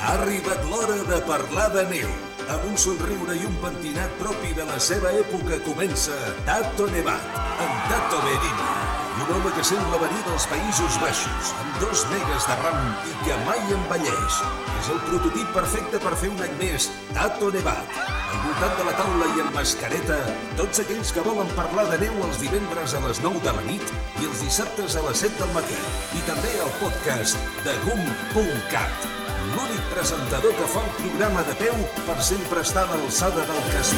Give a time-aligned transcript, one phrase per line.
[0.00, 2.12] Ha arribat l'hora de parlar de neu.
[2.50, 7.34] Amb un somriure i un pentinat propi de la seva època comença Tato Nevat,
[7.66, 8.70] amb Tato Berini.
[9.10, 13.18] I un home que sembla venir dels Països Baixos, amb dos megas de ram i
[13.26, 14.40] que mai envelleix.
[14.78, 18.00] És el prototip perfecte per fer un any més Tato Nevat.
[18.30, 20.18] Al voltant de la taula i amb mascareta,
[20.56, 23.96] tots aquells que volen parlar de neu els divendres a les 9 de la nit
[24.16, 25.80] i els dissabtes a les 7 del matí.
[26.16, 29.19] I també al podcast de GUM.cat
[29.54, 31.76] l'únic presentador que fa un programa de peu
[32.06, 33.94] per sempre estar a l'alçada del que es.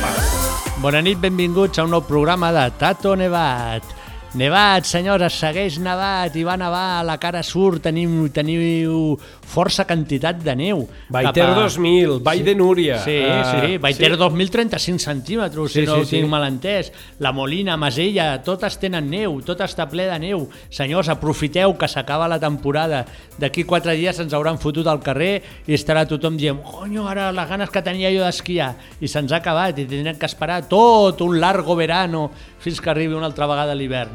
[0.84, 4.01] Bona nit, benvinguts a un nou programa de Tato Nevat.
[4.32, 9.18] Nevat, senyores, segueix nevat i va nevar, la cara surt, teniu, teniu
[9.52, 10.86] força quantitat de neu.
[11.12, 12.98] Baiter a- 2000, Vall de Núria.
[13.04, 16.30] Sí, eh, sí, Baiter 2035 centímetres, Sí, si no sí, ho tinc sí.
[16.30, 16.92] mal entès.
[17.18, 20.48] La Molina, Masella, totes tenen neu, tot està ple de neu.
[20.70, 23.04] Senyors, aprofiteu que s'acaba la temporada.
[23.36, 27.48] D'aquí quatre dies ens hauran fotut al carrer i estarà tothom dient «Conyo, ara les
[27.50, 28.76] ganes que tenia jo d'esquiar».
[29.02, 32.30] I se'ns ha acabat i tindrem que esperar tot un largo verano
[32.62, 34.14] fins que arribi una altra vegada l'hivern.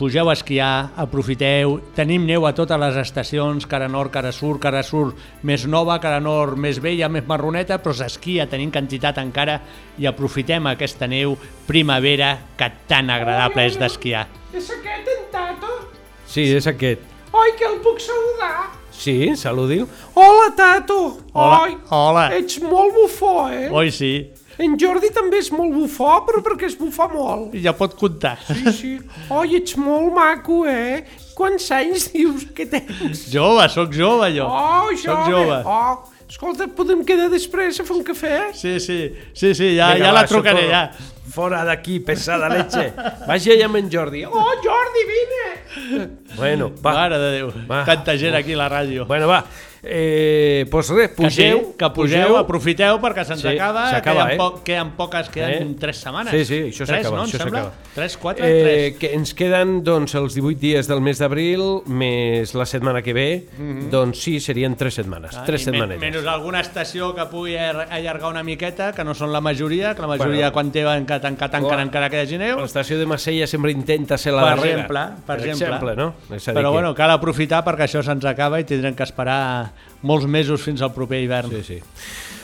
[0.00, 4.80] Pugeu a esquiar, aprofiteu, tenim neu a totes les estacions, cara nord, cara sud, cara
[4.80, 5.12] sud
[5.44, 9.58] més nova, cara nord més vella, més marroneta, però s'esquia, tenim quantitat encara
[10.00, 11.36] i aprofitem aquesta neu
[11.68, 14.24] primavera que tan agradable és d'esquiar.
[14.56, 15.76] És aquest, en Tato?
[16.24, 17.04] Sí, és aquest.
[17.36, 18.70] Oi, que el puc saludar?
[18.90, 19.84] Sí, saludi'l.
[20.16, 20.96] Hola, Tato!
[21.34, 22.24] Hola, Oi, hola.
[22.40, 23.68] ets molt bufó, eh?
[23.68, 24.14] Oi, sí,
[24.60, 27.54] En Jordi també és molt bufó, però perquè es bufa molt.
[27.56, 28.36] ja pot comptar.
[28.44, 28.90] Sí, sí.
[29.32, 31.04] Oi, ets molt maco, eh?
[31.38, 33.22] Quants anys dius que tens?
[33.32, 34.44] Jove, sóc jove jo.
[34.44, 35.62] Oh, Soc jove.
[35.64, 38.34] Oh, escolta, podem quedar després a fer un cafè?
[38.52, 38.98] Sí, sí,
[39.32, 40.82] sí, sí ja, Vinga, ja va, la trucaré, ja.
[41.30, 42.90] Fora d'aquí, pesada leche.
[43.30, 44.24] Vagi allà amb en Jordi.
[44.26, 46.06] Oh, Oh, Jordi, vine!
[46.36, 46.92] bueno, va.
[47.00, 47.84] Mare de Déu, Va.
[47.86, 49.06] tanta gent aquí a la ràdio.
[49.06, 49.44] Bueno, va.
[49.82, 51.74] Eh, pues res, Que sí, pugeu.
[51.76, 54.36] que pugeu, aprofiteu perquè se'ns Sí, acaba, s'acaba, queden, eh?
[54.36, 55.76] poc, queden poques, queden Eh?
[55.80, 56.30] tres setmanes.
[56.32, 57.58] Sí, sí, això s'acaba, no, em això sembla?
[57.64, 57.92] s'acaba.
[57.94, 58.98] Tres, quatre, Eh, tres.
[58.98, 63.46] que ens queden doncs, els 18 dies del mes d'abril més la setmana que ve,
[63.90, 65.98] doncs sí, serien tres setmanes, Ah, tres i men-.
[65.98, 70.02] Menys alguna estació que pugui allar- allargar una miqueta, que no són la majoria, que
[70.02, 70.52] la majoria Bueno.
[70.52, 71.80] quan té que tancar tanquen Clar.
[71.80, 72.60] encara que hi hagi neu.
[72.60, 74.70] L'estació de Massella sempre intenta ser la Per darrera.
[74.82, 75.96] exemple, per, exemple.
[75.96, 76.14] no?
[76.34, 79.02] És a dir Però que- bueno, cal aprofitar perquè això se'ns acaba i tindrem que
[79.04, 79.69] esperar
[80.02, 81.50] molts mesos fins al proper hivern.
[81.50, 81.80] Sí, sí.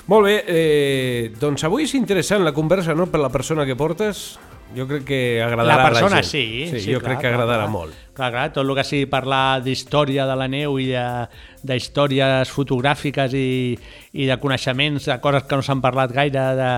[0.06, 4.38] Molt bé, eh, doncs avui és interessant la conversa, no?, per la persona que portes.
[4.74, 6.30] Jo crec que agradarà La persona a la gent.
[6.30, 7.70] sí, sí, sí jo clar, crec que agradarà clar.
[7.70, 7.94] molt.
[8.16, 11.28] Clar, clar, tot el que sigui parlar d'història de la neu i de-
[11.62, 13.78] d'històries fotogràfiques i,
[14.12, 16.70] i de coneixements, de coses que no s'han parlat gaire de,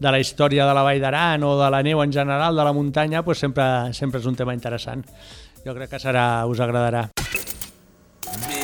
[0.00, 2.72] de la història de la Vall d'Aran o de la neu en general, de la
[2.72, 5.04] muntanya, pues sempre, sempre és un tema interessant.
[5.64, 7.10] Jo crec que serà, us agradarà.
[8.24, 8.63] Meteo,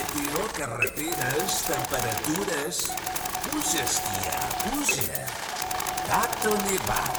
[0.60, 2.93] carreteres, temperatures...
[3.50, 5.22] Puja, esquiar, puja.
[6.04, 7.15] Tato Nevat.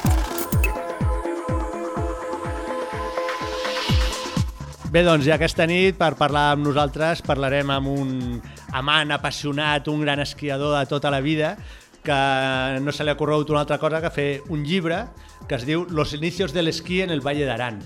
[4.94, 8.14] Bé, doncs ja aquesta nit, per parlar amb nosaltres, parlarem amb un
[8.78, 11.56] amant apassionat, un gran esquiador de tota la vida,
[12.06, 12.20] que
[12.78, 15.02] no se li ha corregut una altra cosa que fer un llibre
[15.48, 17.82] que es diu Los inicios del esquí en el Valle d'Aran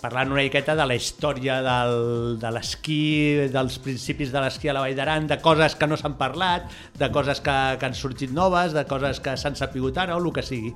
[0.00, 4.84] parlant una miqueta de la història del, de l'esquí, dels principis de l'esquí a la
[4.84, 8.72] Vall d'Aran, de coses que no s'han parlat, de coses que, que han sortit noves,
[8.76, 10.70] de coses que s'han sapigut ara o el que sigui.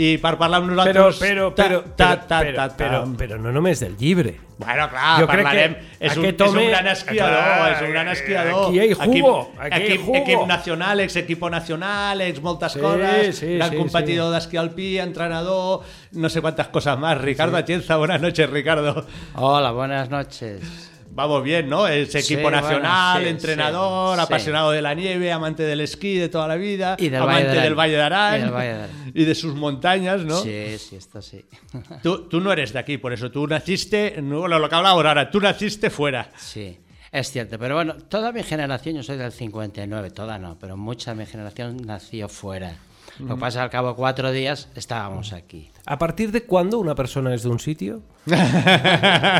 [0.00, 1.20] I per parlar amb Però, nosaltres...
[1.20, 4.38] però, ta- però, ta- però, ta- però, ta- ta- però, però no només del llibre.
[4.56, 5.72] Bueno, clar, Jo crec parlarem.
[5.74, 8.68] que és, un, aquest és un home- gran esquiador, clar, és un gran esquiador.
[8.68, 10.16] aquí hay jugo, equip, aquí equip, jugo.
[10.20, 14.98] equip nacional, ex equipo nacional, ex moltes Sí, coses, sí, gran sí, competidor d'esquí alpí,
[15.00, 15.80] entrenador,
[16.12, 17.18] no sé cuántas cosas más.
[17.20, 19.06] Ricardo Atienza, buenas noches, Ricardo.
[19.34, 20.62] Hola, buenas noches.
[21.10, 21.86] Vamos bien, ¿no?
[21.86, 26.16] Es equipo Sí, nacional, bueno, sí, entrenador, sí, apasionado de la nieve, amante del esquí
[26.16, 28.50] de toda la vida, Y del amante Valle de del Valle de Arán Y del
[28.50, 28.90] Valle de Arán.
[29.14, 30.36] y de sus montañas, ¿no?
[30.40, 31.44] Sí, sí, esto sí.
[32.02, 35.04] Tú, tú no eres de aquí, por eso tú naciste, no, bueno, lo que hablamos
[35.04, 36.30] ahora, tú naciste fuera.
[36.36, 36.80] Sí,
[37.12, 37.60] es cierto.
[37.60, 41.26] Pero bueno, toda mi generación, yo soy del 59, toda no, pero mucha de mi
[41.26, 42.74] generación nació fuera.
[43.20, 45.70] Lo que pasa es que al cabo de cuatro días estábamos aquí.
[45.86, 48.02] ¿A partir de cuándo una persona es de un sitio?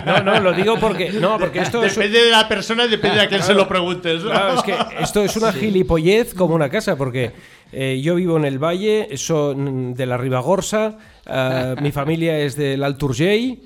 [0.06, 3.16] No, no, lo digo porque, no, porque esto es, Depende de la persona y depende
[3.16, 4.22] de a quién se lo preguntes.
[4.22, 7.32] Claro, es que esto es una gilipollez como una casa, porque
[7.72, 12.84] eh, yo vivo en el Valle, son de la Ribagorza, eh, mi familia es del
[12.84, 13.62] Alturgell,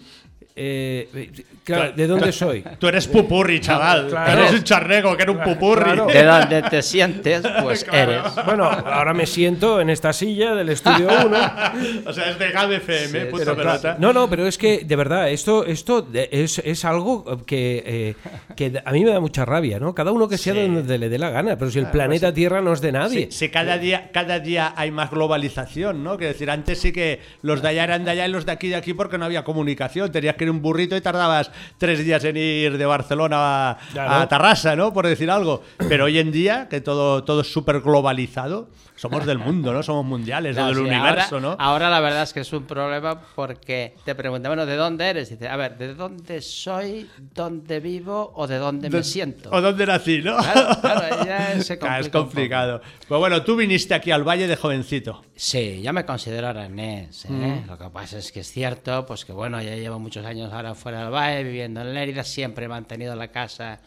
[0.60, 1.30] Eh, eh,
[1.62, 2.64] claro, ¿de dónde soy?
[2.80, 4.08] Tú eres pupurri, chaval.
[4.08, 4.40] Claro.
[4.40, 5.84] Eres un charnego que era un pupurri.
[5.84, 6.06] Claro.
[6.06, 8.22] De donde te sientes, pues eres.
[8.44, 11.38] Bueno, ahora me siento en esta silla del estudio 1.
[12.06, 13.96] o sea, es de GABFM, puto Pero claro, pelota.
[14.00, 18.14] no, no, pero es que de verdad, esto, esto es, es algo que, eh,
[18.56, 19.94] que a mí me da mucha rabia, ¿no?
[19.94, 20.60] Cada uno que sea Sí.
[20.66, 23.28] donde le dé la gana, pero si el planeta Tierra no es de nadie.
[23.30, 26.16] Sí, sí, cada día, cada día hay más globalización, ¿no?
[26.16, 28.68] Quiero decir, antes sí que los de allá eran de allá y los de aquí
[28.68, 30.10] de aquí porque no había comunicación.
[30.10, 34.74] Tenías que ir un burrito y tardabas tres días en ir de Barcelona a Tarrasa,
[34.74, 34.92] ¿no?
[34.92, 35.62] Por decir algo.
[35.88, 38.68] Pero hoy en día, que todo, todo es súper globalizado,
[38.98, 39.82] somos del mundo, ¿no?
[39.82, 41.56] Somos mundiales, o No, del sí, universo, ahora, ¿no?
[41.58, 45.30] ahora la verdad es que es un problema porque te preguntan, bueno, ¿de dónde eres?
[45.30, 49.50] Dice, a ver, ¿de dónde soy, dónde vivo o de dónde me siento?
[49.52, 50.36] ¿O dónde nací, no?
[50.36, 52.82] Claro, claro, ya se Claro, es complica un complicado.
[53.06, 55.22] Pues bueno, tú viniste aquí al Valle de jovencito.
[55.36, 57.24] Sí, ya me considero aranés.
[57.26, 57.62] ¿eh?
[57.66, 60.74] Lo que pasa es que es cierto, pues que bueno, ya llevo muchos años ahora
[60.74, 63.80] fuera del Valle, viviendo en Lérida, siempre he mantenido la casa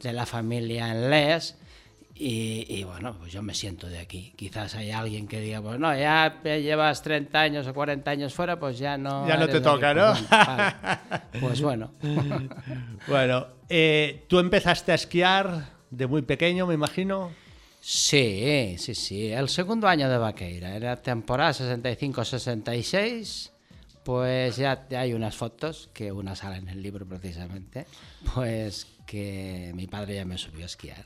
[0.00, 1.56] de la familia en Les.
[2.18, 4.32] Y, y, bueno, pues yo me siento de aquí.
[4.36, 8.58] Quizás hay alguien que diga, pues no, ya llevas 30 años o 40 años fuera,
[8.58, 9.28] pues ya no.
[9.28, 9.64] Ya no te de aquí".
[9.64, 10.14] toca, ¿no?
[10.30, 10.74] vale.
[11.40, 11.92] Pues bueno.
[13.06, 17.30] Bueno, eh, tú empezaste a esquiar de muy pequeño, me imagino.
[17.80, 19.30] Sí, sí, sí.
[19.30, 23.50] El segundo año de Vaqueira, era temporada 65-66.
[24.02, 27.86] Pues ya hay unas fotos, que una sale en el libro precisamente,
[28.34, 31.04] pues que mi padre ya me subió a esquiar.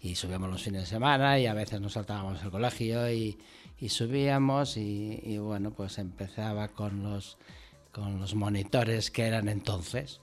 [0.00, 3.36] Y subíamos los fines de semana y a veces nos saltábamos al colegio y,
[3.80, 7.36] y subíamos y, y bueno, pues empezaba con los,
[7.92, 10.20] con los monitores que eran entonces.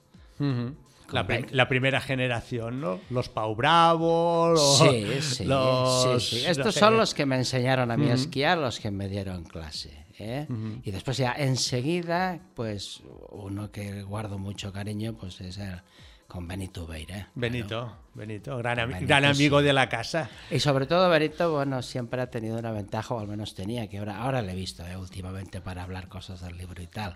[1.11, 2.99] La, prim- la primera generación, ¿no?
[3.09, 8.09] Los Pau Bravo, los, Sí, sí, los- Estos son los que me enseñaron a mí
[8.09, 10.05] a esquiar, los que me dieron clase.
[10.17, 10.47] ¿eh?
[10.83, 13.01] Y después ya enseguida, pues
[13.31, 15.81] uno que guardo mucho cariño, pues es el
[16.27, 17.29] con Benito Beira.
[17.35, 19.65] Benito, Benito, gran, ami- Benito, gran amigo sí.
[19.65, 20.29] de la casa.
[20.51, 23.99] Y sobre todo Benito, bueno, siempre ha tenido una ventaja, o al menos tenía, que
[23.99, 24.97] ahora, ahora le he visto ¿eh?
[24.97, 27.15] últimamente para hablar cosas del libro y tal.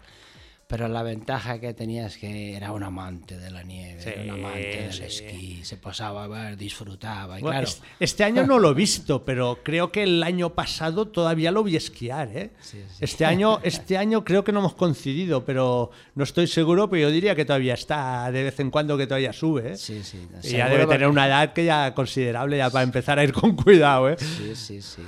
[0.70, 4.22] Pero la ventaja que tenía es que era un amante de la nieve, Sí, era
[4.22, 5.04] un amante del sí.
[5.04, 7.40] esquí, se posaba a ver, disfrutaba.
[7.40, 10.52] Y Bueno, claro, es- Este año no lo he visto, pero creo que el año
[10.54, 12.52] pasado todavía lo vi esquiar, ¿eh?
[12.62, 12.84] Sí.
[13.00, 17.10] Este, año, este año creo que no hemos coincidido, pero no estoy seguro, pero yo
[17.12, 19.76] diría que todavía está de vez en cuando que todavía sube, ¿eh?
[19.76, 20.28] sí, sí.
[20.44, 23.56] Y ya debe tener una edad que ya considerable ya para empezar a ir con
[23.56, 24.18] cuidado, ¿eh?
[24.20, 25.02] Sí, sí, sí.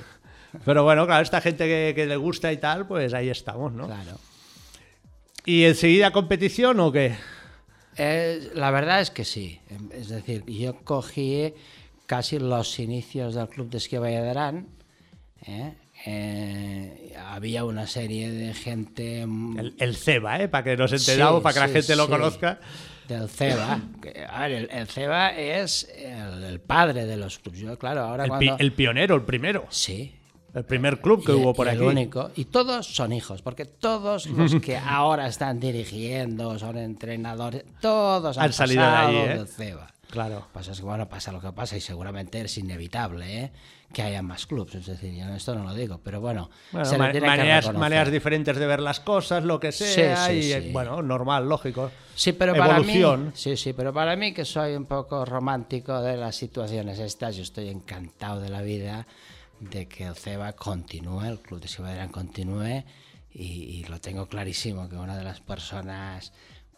[0.66, 3.86] Pero bueno, claro, esta gente que, que le gusta y tal, pues ahí estamos, ¿no?
[3.86, 4.18] Claro.
[5.46, 7.16] ¿Y enseguida competición o qué?
[7.98, 9.60] Eh, la verdad es que sí.
[9.94, 11.54] Es decir, yo cogí
[12.06, 14.68] casi los inicios del Club de Esquí Arán.
[15.46, 15.74] ¿eh?
[16.06, 19.22] Eh, había una serie de gente...
[19.22, 20.48] El, el CEBA, ¿eh?
[20.48, 22.60] Para que nos entendamos, Sí, para que la sí, gente lo conozca.
[23.08, 23.82] Del CEBA.
[24.02, 27.60] Que, a ver, el, el CEBA es el, el padre de los clubes.
[27.60, 29.66] Yo, claro, ahora El, pi- el pionero, el primero.
[29.70, 30.16] Sí,
[30.54, 31.80] El primer club que Y- hubo por y aquí.
[31.80, 32.30] El único.
[32.36, 38.46] Y todos son hijos, porque todos los que ahora están dirigiendo, son entrenadores, todos han,
[38.46, 39.28] Han salido de ahí, ¿eh?
[39.30, 39.88] del CEBA.
[40.10, 40.46] Claro.
[40.52, 43.52] Pasa es que, bueno, pasa lo que pasa y seguramente es inevitable ¿eh?
[43.94, 44.76] que haya más clubes.
[44.76, 47.38] Es decir, yo esto no lo digo, pero bueno, Bueno, se le ma- tiene que
[47.38, 50.52] maneras, maneras diferentes de ver las cosas, lo que Sí, sea, sí, y sí.
[50.52, 51.92] eh, bueno, normal, lógico.
[52.14, 53.28] Sí, pero para Evolución.
[53.28, 57.38] mí, sí, sí, pero para mí que soy un poco romántico de las situaciones estas,
[57.38, 59.08] yo estoy encantado de la vida
[59.62, 62.84] de que el CEBA continúe, el Club de Ciudadán continúe
[63.34, 66.34] y, lo tengo clarísimo que una de las personas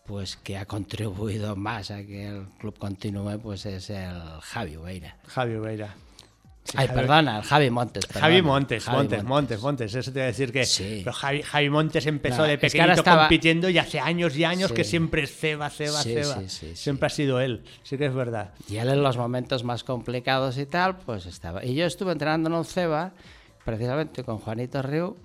[0.06, 5.18] pues que ha contribuido más a que el club continúe pues es el Javi Ubeira.
[5.27, 5.95] Javi Veira.
[6.75, 8.06] Ay, Javi- perdona, Javi Montes.
[8.07, 11.02] Javi perdona, Montes, Javi Montes, Montes, Montes, eso te iba a decir que Sí.
[11.04, 14.44] pero Javi, Javi Montes empezó No, de es que estaba- compitiendo y hace años y
[14.45, 14.76] años Sí.
[14.76, 16.35] que siempre es Ceba, Ceba, Sí, Ceba.
[16.40, 16.76] sí, sí, sí.
[16.76, 18.54] siempre ha sido él, sí que es verdad.
[18.69, 21.64] Y él en los momentos más complicados y tal, pues estaba.
[21.66, 23.11] Y yo estuve entrenando en un CEBA,
[23.66, 25.16] precisamente con Juanito Riu,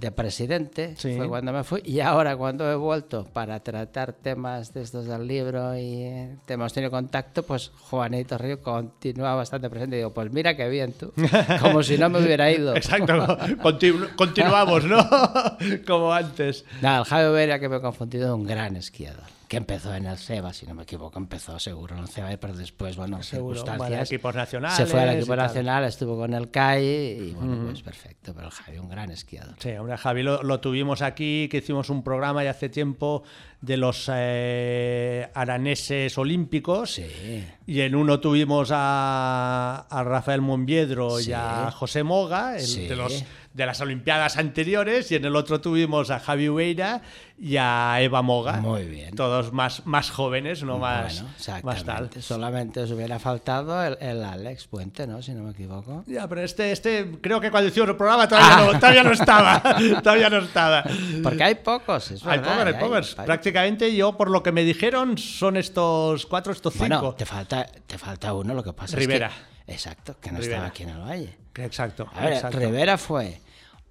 [0.00, 1.14] de presidente, Sí.
[1.16, 1.82] fue cuando me fui.
[1.84, 6.72] Y ahora cuando he vuelto para tratar temas de estos del libro y eh, hemos
[6.72, 9.96] tenido contacto, pues Juanito Riu continúa bastante presente.
[9.96, 11.12] Y digo, pues mira qué bien tú,
[11.60, 12.74] como si no me hubiera ido.
[12.74, 13.12] Exacto,
[13.62, 14.98] continu- continuamos, ¿no?
[15.86, 16.64] Como antes.
[16.80, 19.24] Nada, el Javi Vera que me he confundido es un gran esquiador.
[19.50, 22.54] Que empezó en el CEBA, si no me equivoco, empezó seguro en el CEBA, pero
[22.54, 24.08] después, bueno, Seguro, circunstancias.
[24.08, 28.32] equipos nacionales Se fue al equipo nacional, estuvo con el CAI y bueno, pues perfecto.
[28.32, 29.56] Pero el Javi, un gran esquiador.
[29.58, 33.24] Sí, hombre, Javi lo, lo tuvimos aquí, que hicimos un programa ya hace tiempo
[33.60, 36.94] de los eh, araneses olímpicos.
[36.94, 37.44] Sí.
[37.66, 42.86] Y en uno tuvimos a, a Rafael Monviedro y a José Moga, el Sí.
[42.86, 47.02] de, los, de las Olimpiadas anteriores y en el otro tuvimos a Javi Ueira
[47.36, 48.58] y a Eva Moga.
[48.58, 49.14] Muy bien.
[49.16, 52.10] Todos más, más jóvenes, no más, Bueno, más tal.
[52.20, 55.20] Solamente os hubiera faltado el, el Alex Puente, ¿no?
[55.20, 56.04] Si no me equivoco.
[56.06, 59.60] Ya, pero este, este creo que cuando hicimos el programa todavía, no, todavía no estaba.
[60.02, 60.84] todavía no estaba.
[61.22, 63.18] Porque hay pocos, es Hay pocos, hay pocos.
[63.18, 66.86] Hay- Prácticamente yo, por lo que me dijeron, son estos cuatro, estos cinco.
[66.88, 69.26] Bueno, te falta, te falta uno, lo que pasa Rivera.
[69.26, 69.50] es que...
[69.70, 70.56] Exacto, que no Rivera.
[70.56, 71.36] estaba aquí en el Valle.
[71.54, 72.08] Exacto.
[72.14, 72.58] A ver, exacto.
[72.58, 73.40] Rivera fue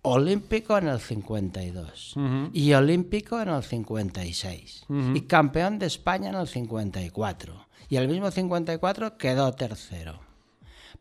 [0.02, 2.16] olímpico en el 52
[2.54, 8.32] y olímpico en el 56 y campeón de España en el 54 y el mismo
[8.32, 10.20] 54 quedó tercero.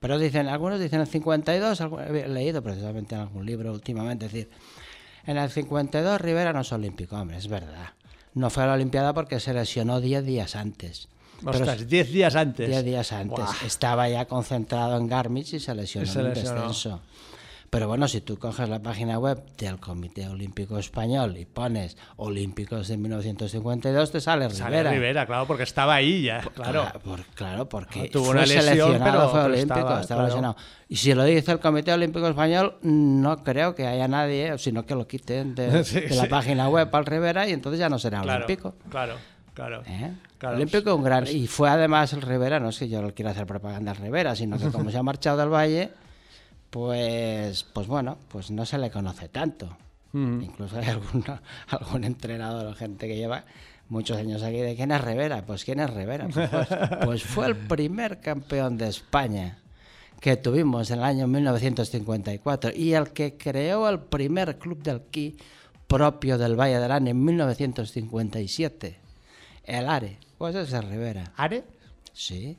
[0.01, 4.33] Pero dicen, algunos dicen el 52, algu- he leído precisamente en algún libro últimamente, es
[4.33, 4.51] decir,
[5.27, 7.91] en el 52 Rivera no es olímpico, hombre, es verdad.
[8.35, 11.09] No fue a la Olimpiada porque se lesionó 10 días antes.
[11.45, 12.69] Ostras, 10 días antes.
[12.69, 13.45] 10 días antes.
[13.65, 16.55] Estaba ya concentrado en Garmisch y se lesionó Y se en lesionó.
[16.63, 17.01] descenso.
[17.71, 22.89] Pero bueno, si tú coges la página web del Comité Olímpico Español y pones Olímpicos
[22.89, 24.91] de 1952, te sale Sale Rivera.
[24.91, 26.85] Rivera, claro, porque estaba ahí ya, claro.
[26.87, 30.01] Cla- por- claro, porque Ah, tuvo fue una lesión, seleccionado, pero- fue pero olímpico, estaba,
[30.01, 30.27] estaba, claro.
[30.29, 30.57] lesionado.
[30.89, 34.95] Y si lo dice el Comité Olímpico Español, no creo que haya nadie, sino que
[34.95, 36.29] lo quiten de, Sí, de la sí.
[36.31, 38.77] página web al Rivera y entonces ya no será Claro, olímpico.
[38.89, 39.17] claro,
[39.59, 39.83] claro.
[39.87, 40.13] ¿Eh?
[40.39, 40.57] Claro.
[40.57, 43.45] Olímpico un gran y fue además el Rivera, no es que yo no quiera hacer
[43.47, 45.91] propaganda al Rivera, sino que como se ha marchado del Valle,
[46.71, 49.77] pues pues bueno, pues no se le conoce tanto.
[50.15, 53.45] Incluso hay alguno- algún entrenador o gente que lleva
[53.89, 56.49] muchos años aquí de quién es Rivera, pues quién es Rivera, pues,
[57.05, 59.59] pues- fue el primer campeón de España
[60.21, 65.37] que tuvimos en el año 1954 y el que creó el primer club del esquí
[65.87, 68.99] propio del Valle de Arán en 1957.
[69.69, 71.33] El ARE, pues ese es Rivera.
[71.37, 71.63] ¿Are?
[72.13, 72.57] Sí.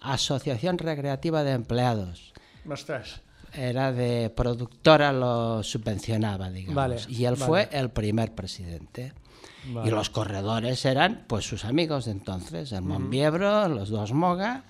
[0.00, 2.32] Asociación Recreativa de Empleados.
[2.68, 3.20] Ostras.
[3.52, 6.74] Era de productora, lo subvencionaba, digamos.
[6.74, 7.44] Vale, y él vale.
[7.46, 9.12] fue el primer presidente.
[9.84, 14.64] Y los corredores eran pues sus amigos de entonces, el Monviebro, los dos Moga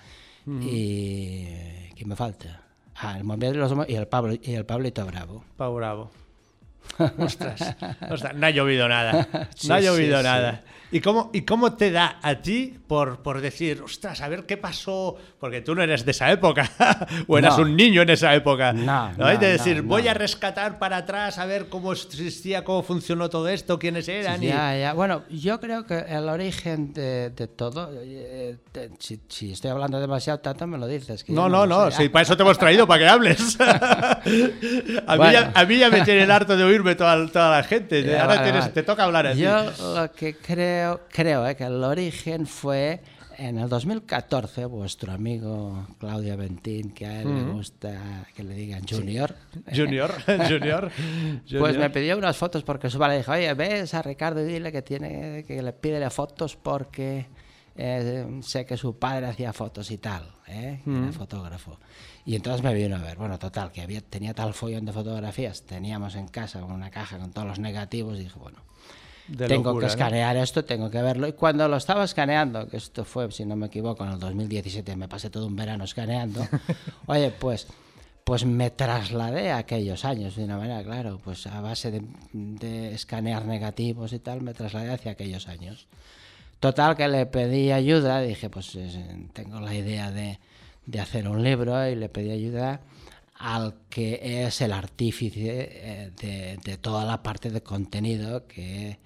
[0.45, 1.45] y...
[1.95, 2.61] ¿Quién me falta?
[2.95, 5.43] Ah, el Monviebro y, los Mo- y el, Pablo, y el Pablito Bravo.
[5.57, 6.11] Pau Bravo.
[7.17, 7.75] Ostras,
[8.11, 9.27] ostras, no ha llovido nada.
[9.31, 10.63] No Sí, ha llovido sí, nada.
[10.93, 14.57] ¿Y cómo, ¿Y cómo te da a ti por, por decir, ostras, a ver qué
[14.57, 15.17] pasó?
[15.39, 16.69] Porque tú no eres de esa época,
[17.27, 17.63] o eras No.
[17.63, 18.71] un niño en esa época.
[18.73, 19.17] No, ¿no?
[19.17, 23.49] No, de decir, voy a rescatar para atrás, a ver cómo existía, cómo funcionó todo
[23.49, 24.43] esto, quiénes eran.
[24.43, 24.93] y- Ya, ya.
[24.93, 29.99] Bueno, yo creo que el origen de, de todo, eh, te- si, si estoy hablando
[29.99, 31.23] demasiado tanto, me lo dices.
[31.23, 32.03] que No, no, no, sé.
[32.03, 33.57] sí, para eso te hemos traído, para que hables.
[33.59, 35.31] a, mí Bueno.
[35.31, 38.03] ya, a mí ya me tiene el harto de oírme toda, toda la gente.
[38.19, 39.39] Ahora vale, tienes- te toca hablar a ti.
[39.39, 39.63] Yo
[39.95, 43.01] lo que creo, creo eh, que el origen fue
[43.37, 48.83] en el 2014, vuestro amigo Claudio Ventín, que a él le gusta que le digan
[48.87, 49.35] Junior.
[49.73, 50.13] Junior,
[50.49, 50.91] Junior.
[51.59, 54.71] Pues me pidió unas fotos porque su padre dijo, oye, ves a Ricardo y dile
[54.71, 57.27] que tiene que le pídele fotos porque
[57.75, 60.81] eh, sé que su padre hacía fotos y tal, ¿eh?
[60.85, 61.79] era fotógrafo.
[62.25, 65.63] Y entonces me vino a ver, bueno, total, que había, tenía tal follón de fotografías,
[65.63, 68.59] teníamos en casa una caja con todos los negativos y dije, bueno,
[69.27, 70.03] De tengo locura, que ¿no?
[70.03, 71.27] escanear esto, tengo que verlo.
[71.27, 74.95] Y cuando lo estaba escaneando, que esto fue, si no me equivoco, en el 2017,
[74.95, 76.45] me pasé todo un verano escaneando,
[77.07, 77.67] oye, pues,
[78.23, 82.03] pues me trasladé a aquellos años, de una manera, claro, pues a base de,
[82.33, 85.87] de escanear negativos y tal, me trasladé hacia aquellos años.
[86.59, 90.39] Total, que le pedí ayuda, dije, pues eh, tengo la idea de,
[90.85, 92.81] de hacer un libro y le pedí ayuda
[93.35, 98.97] al que es el artífice eh, de, de toda la parte de contenido, que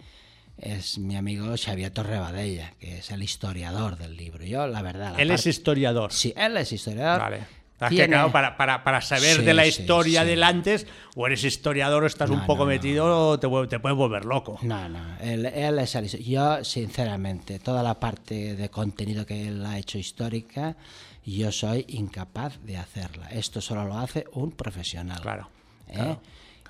[0.58, 4.44] es mi amigo Xavier Torrebadella, que es el historiador del libro.
[4.46, 5.14] Yo, la verdad...
[5.14, 6.12] la Él es historiador.
[6.12, 7.20] Sí, él es historiador.
[7.22, 7.58] Vale.
[7.80, 10.30] Que, Tiene- claro, para, para, para saber Sí, de la historia sí.
[10.30, 12.70] del antes, o eres historiador o estás No, un poco no, no.
[12.72, 14.58] metido, te, vuel- te puedes volver loco.
[14.64, 19.64] No, no, él, él es el Yo, sinceramente, toda la parte de contenido que él
[19.64, 20.76] ha hecho histórica,
[21.24, 23.28] yo soy incapaz de hacerla.
[23.28, 25.22] Esto solo lo hace un profesional.
[25.22, 25.48] Claro,
[25.88, 25.94] ¿eh?
[25.94, 26.22] claro,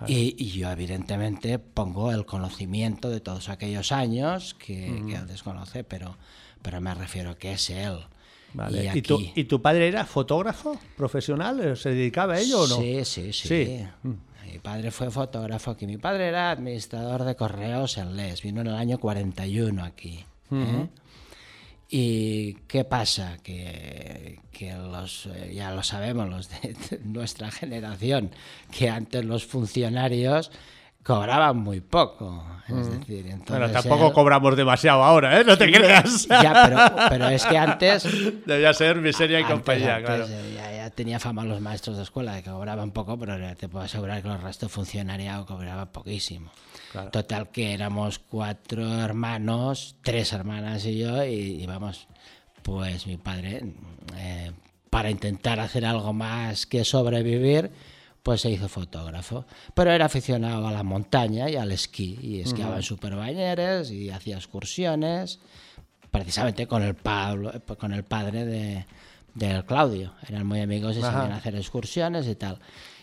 [0.07, 5.83] Y, y yo, evidentemente, pongo el conocimiento de todos aquellos años que, que él desconoce,
[5.83, 6.17] pero,
[6.61, 7.97] pero me refiero que es él.
[8.53, 8.91] Vale.
[8.93, 11.75] Y ¿Y, tu, aquí- ¿Y tu padre era fotógrafo profesional?
[11.77, 12.77] ¿Se dedicaba a ello o no?
[12.77, 13.47] Sí, sí, sí.
[13.47, 13.85] Sí.
[14.51, 15.85] Mi padre fue fotógrafo aquí.
[15.85, 18.41] Mi padre era administrador de correos en Les.
[18.41, 20.23] Vino en el año 41 aquí.
[20.51, 20.87] ¿eh?
[21.89, 23.37] ¿Y qué pasa?
[23.43, 26.75] Que, que los, eh, ya lo sabemos, los de,
[27.05, 28.31] nuestra generación,
[28.77, 30.51] que antes los funcionarios
[31.03, 32.45] cobraban muy poco.
[32.67, 33.33] Es decir, Bueno,
[33.65, 35.45] entonces tampoco él- cobramos demasiado ahora, ¿eh?
[35.45, 36.27] No te creas.
[36.27, 38.05] Ya, pero, pero es que antes
[38.45, 40.25] Debía ser miseria y Antes- compañía, antes, claro.
[40.27, 43.67] eh, ya, ya tenía fama los maestros de escuela de que cobraban poco, pero te
[43.69, 46.51] puedo asegurar que el resto de funcionariado cobraba poquísimo.
[46.91, 47.11] Claro.
[47.11, 52.07] Total que éramos cuatro hermanos, tres hermanas y yo, y, y vamos,
[52.63, 53.63] pues mi padre,
[54.15, 54.51] eh,
[54.89, 57.71] para intentar hacer algo más que sobrevivir,
[58.23, 59.45] pues se hizo fotógrafo.
[59.73, 64.35] Pero era aficionado a la montaña y al esquí, y esquiaba en superbañeres y hacía
[64.35, 65.39] excursiones,
[66.11, 68.85] precisamente con el, Pablo, eh, con el padre de,
[69.37, 70.13] del Claudio.
[70.27, 71.25] Eran muy amigos y Ajá.
[71.25, 72.59] a hacer excursiones y tal.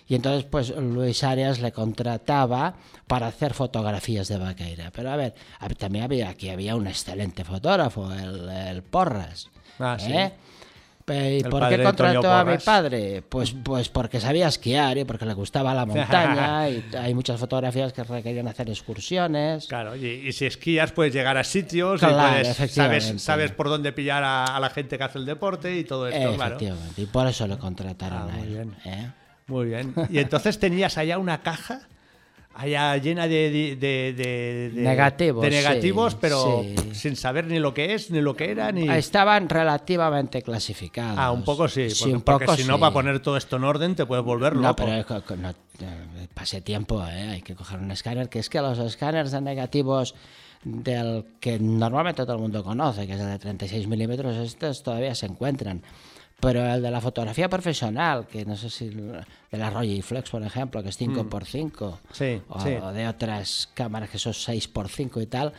[0.07, 2.75] Y entonces, pues Luis Arias le contrataba
[3.07, 4.91] para hacer fotografías de vaqueira.
[4.95, 5.35] Pero a ver,
[5.79, 9.49] también había aquí había un excelente fotógrafo, el, el Porras.
[9.79, 10.13] Ah, sí.
[10.13, 10.33] ¿eh?
[10.33, 10.54] Pe-
[11.07, 13.23] ¿Y por qué contrató a mi padre?
[13.29, 17.93] Pues, pues porque sabía esquiar y porque le gustaba la montaña y hay muchas fotografías
[17.93, 19.67] que requerían hacer excursiones.
[19.67, 23.69] Claro, y, y si esquías puedes llegar a sitios y Claro, puedes- sabes, sabes por
[23.69, 26.57] dónde pillar a, a la gente que hace el deporte y todo esto, claro.
[26.57, 28.49] Efectivamente, y por eso le contrataron Ah, a muy él.
[28.55, 28.75] bien.
[28.87, 29.11] ¿eh?
[29.47, 29.95] Muy bien.
[30.11, 31.81] Y entonces tenías allá una caja
[32.55, 36.95] allá llena de, de, de- de- Negativos, de negativos, sí, pero sí.
[36.95, 38.89] sin saber ni lo que es, ni lo que era, ni...
[38.89, 41.19] Estaban relativamente clasificados.
[41.19, 43.57] Ah, un poco sí, Sí, porque, un porque poco si no, para poner todo esto
[43.57, 44.77] en orden te puedes volver No, loco.
[44.77, 47.31] pero es que- que no, eh, pase tiempo, ¿eh?
[47.33, 50.15] hay que coger un escáner, que es que los escáneres de negativos
[50.63, 55.15] del que normalmente todo el mundo conoce, que es el de 36 milímetros, estos todavía
[55.15, 55.83] se encuentran.
[56.45, 59.25] Pero el de la fotografía profesional, que no sé si de
[59.59, 61.95] la Rolleiflex, por ejemplo, que es 5x5, Mm.
[62.13, 62.71] Sí, o, sí.
[62.83, 65.53] o de otras cámaras que son 6x5 y tal,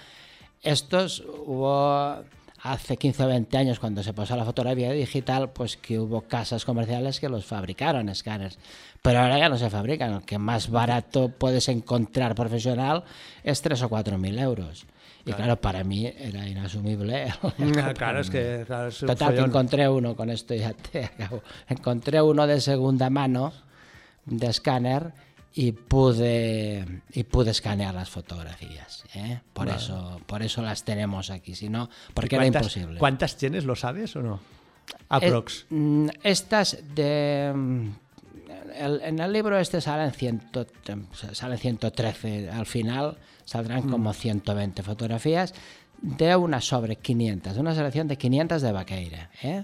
[0.61, 2.23] estos hubo
[2.61, 6.21] hace 15 o 20 años cuando se pasó a la fotografía digital, pues que hubo
[6.21, 8.57] casas comerciales que los fabricaron escáneres.
[9.03, 10.13] Pero ahora ya no se fabrican.
[10.13, 13.03] El que más barato puedes encontrar profesional
[13.43, 14.85] es 3 o 4 mil euros.
[15.25, 17.33] Y claro, para mí era inasumible.
[17.83, 21.41] Ah, claro, es que claro, es Total, que encontré uno, con esto ya te acabo.
[21.67, 23.51] Encontré uno de segunda mano,
[24.25, 25.13] de escáner,
[25.57, 29.03] y pude, y pude escanear las fotografías.
[29.15, 29.39] ¿eh?
[29.53, 32.99] Por, eso, por eso las tenemos aquí, si no, porque era ¿Cuántas- imposible.
[32.99, 34.39] ¿Cuántas tienes, lo sabes o no?
[35.09, 35.65] Aprox.
[35.69, 37.51] mm, estas de...
[38.67, 40.65] mm, el- en el libro este salen, ciento,
[41.33, 45.53] salen 113, al final saldrán como 120 fotografías
[46.01, 49.29] de una sobre 500, de una selección de 500 de Vaqueira.
[49.41, 49.63] ¿eh?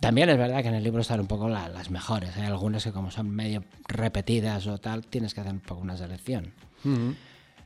[0.00, 2.84] También es verdad que en el libro están un poco la- las mejores, hay algunas
[2.84, 6.52] que como son medio repetidas o tal, tienes que hacer un poco una selección.
[6.84, 7.14] Ujú.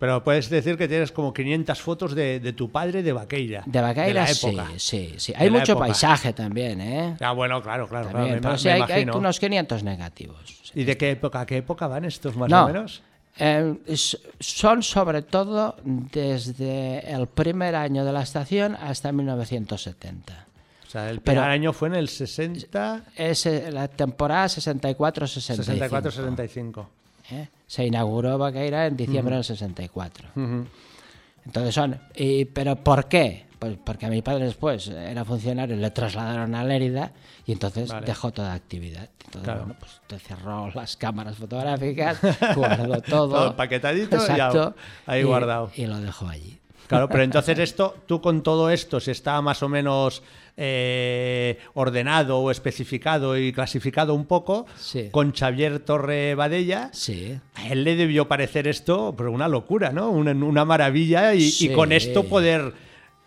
[0.03, 3.63] Pero puedes decir que tienes como 500 fotos de, de tu padre de Vaqueira.
[3.67, 5.33] De Vaqueira sí, sí, sí.
[5.37, 5.87] Hay mucho época.
[5.87, 7.17] paisaje también, ¿eh?
[7.21, 8.07] Ah, bueno, claro, claro.
[8.09, 10.73] claro, También, me, pero ma- sí, me hay, hay unos 500 negativos.
[10.75, 13.01] ¿Y de qué época, a qué época van estos más no, o menos?
[13.39, 13.77] eh,
[14.41, 20.47] son sobre todo desde el primer año de la estación hasta 1970.
[20.85, 25.65] O sea, el Pero- primer año fue en el 60, Es eh, la temporada 64-65.
[25.65, 26.87] 64-65.
[27.31, 27.47] ¿eh?
[27.73, 30.29] Se inauguró Vaqueira en diciembre del 64.
[31.47, 31.99] Entonces son.
[32.15, 33.47] Y, ¿Pero por qué?
[33.59, 37.13] Pues porque a mi padre después era funcionario, le trasladaron a Lérida
[37.47, 38.05] y entonces Vale.
[38.05, 39.09] dejó toda actividad.
[39.25, 39.61] Entonces, Claro.
[39.61, 42.19] bueno, pues te cerró las cámaras fotográficas,
[42.57, 43.29] guardó todo.
[43.31, 44.75] Todo empaquetadito, Exacto,
[45.07, 45.71] ahí y- guardado.
[45.75, 46.59] Y lo dejó allí.
[46.89, 50.23] Claro, pero entonces esto, tú con todo esto, si está más o menos
[50.57, 55.09] eh, ordenado o especificado y clasificado un poco, Sí.
[55.11, 57.39] con Xavier Torre Badella, Sí.
[57.55, 60.11] a él le debió parecer esto pero una locura, ¿no?
[60.11, 62.73] Una, una maravilla y, con esto poder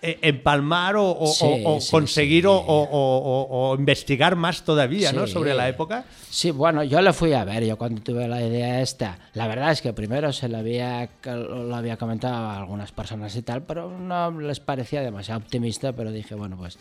[0.01, 2.47] eh, empalmar o, o- Sí, o- o sí, conseguir sí.
[2.51, 5.25] o, o- investigar más todavía, ¿no?
[5.25, 6.05] Sobre la época.
[6.29, 9.17] Sí, bueno, yo lo fui a ver, yo cuando tuve la idea esta.
[9.33, 13.41] La verdad es que primero se lo había, lo había comentado a algunas personas y
[13.41, 16.77] tal, pero no les parecía demasiado optimista, pero dije, bueno, pues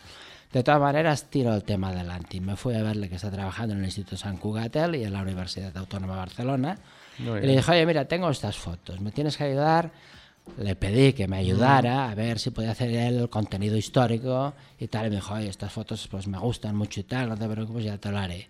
[0.59, 2.41] de todas maneras tiro el tema adelante.
[2.41, 5.23] Me fui a verle que está trabajando en el Instituto San Cugatel y en la
[5.23, 6.79] Universidad Autónoma de Barcelona.
[7.45, 9.91] Y le dije, oye, mira, tengo estas fotos, ¿me tienes que ayudar?
[10.59, 15.07] Le pedí que me ayudara a ver si podía hacer el contenido histórico y tal.
[15.07, 17.85] Y me dijo, oye, estas fotos pues me gustan mucho y tal, no te preocupes,
[17.85, 18.49] ya te lo haré.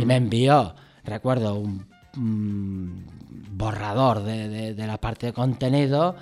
[0.00, 0.74] Y me envió,
[1.04, 3.04] recuerdo, un, un
[3.52, 6.16] borrador de, de- de la parte de contenido.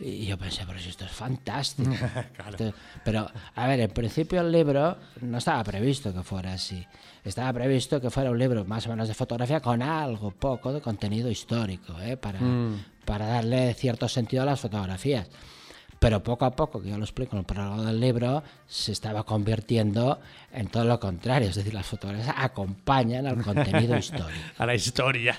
[0.00, 1.90] Y yo pensé, pero si esto es fantástico.
[2.38, 2.74] Entonces,
[3.04, 6.84] Pero, a ver, en principio el libro no estaba previsto que fuera así.
[7.24, 10.80] Estaba previsto que fuera un libro más o menos de fotografía con algo poco de
[10.80, 12.16] contenido histórico, ¿eh?
[12.16, 12.40] para,
[13.04, 15.28] para darle cierto sentido a las fotografías.
[16.00, 19.22] pero poco a poco, que yo lo explico en el prólogo del libro, se estaba
[19.24, 20.18] convirtiendo
[20.52, 24.40] en todo lo contrario, es decir, las fotografías acompañan al contenido histórico.
[24.58, 25.38] A la historia.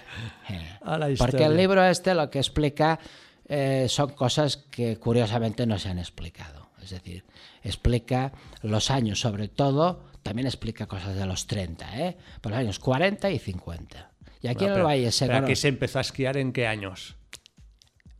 [0.50, 1.48] Eh, A la Porque historia.
[1.48, 2.98] el libro este lo que explica
[3.47, 6.69] eh, son cosas que curiosamente no se han explicado.
[6.82, 7.23] Es decir,
[7.63, 12.17] explica los años sobre todo, también explica cosas de los 30, ¿eh?
[12.41, 14.10] por los años 40 y 50.
[14.41, 16.67] Y aquí en el Valle se pero cono- aquí se empezó a esquiar en qué
[16.67, 17.15] años?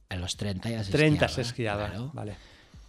[0.10, 1.88] En los 30 ya se 30 esquiaba, se esquiaba.
[1.90, 2.12] claro.
[2.14, 2.36] Vale.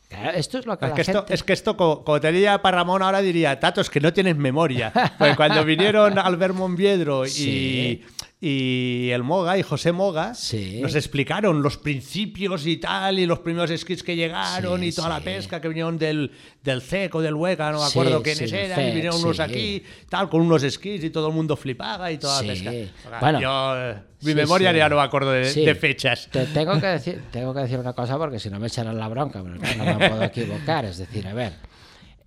[0.09, 2.31] Claro, esto es lo que Es la que, esto, es que esto, como, como te
[2.31, 4.93] diría para Ramón, ahora diría, Tato, es que no tienes memoria.
[5.19, 8.05] Porque cuando vinieron Albert Monviedro y, Sí.
[8.47, 10.81] Y el Moga y José Moga, Sí.
[10.83, 15.09] nos explicaron los principios y tal, y los primeros esquís que llegaron Sí, y toda
[15.09, 16.31] la pesca que vinieron del,
[16.63, 20.29] del CEC o del Hueca, no me acuerdo quiénes eran, y vinieron unos aquí, tal,
[20.29, 22.71] con unos esquís y todo el mundo flipaba y toda la pesca.
[23.19, 23.41] Bueno.
[23.41, 26.29] Yo, mi memoria ya no me acuerdo de, fechas.
[26.31, 29.09] Te tengo que decir, tengo que decir una cosa porque si no me echarán la
[29.09, 30.85] bronca, no me puedo equivocar.
[30.85, 31.55] Es decir, a ver,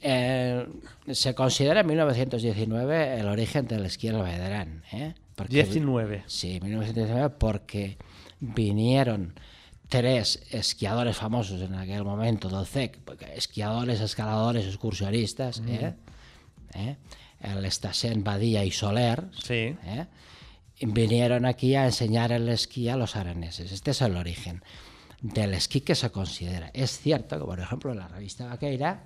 [0.02, 0.66] eh,
[1.12, 5.14] se considera en 1919 el origen del esquí en el Baidrán, ¿eh?
[5.38, 6.24] Porque- 19.
[6.28, 7.98] Sí, 1919 porque
[8.40, 9.36] vinieron
[9.88, 15.94] tres esquiadores famosos en aquel momento del CEC, porque esquiadores, escaladores, excursionistas, ¿eh?
[16.74, 16.98] ¿Eh?
[17.40, 19.76] el Estasen, Badía y Soler, Sí.
[19.86, 20.08] ¿eh?
[20.82, 23.72] vinieron aquí a enseñar el esquí a los araneses.
[23.72, 24.64] Este es el origen
[25.22, 26.70] del esquí que se considera.
[26.74, 29.04] Es cierto que, por ejemplo, en la revista Vaqueira,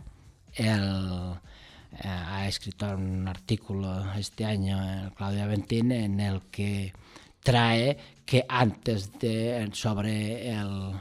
[0.56, 1.36] él
[1.94, 6.94] eh, ha escrito un artículo este año, eh, Claudia Ventín, en el que
[7.44, 10.94] trae que antes de, sobre el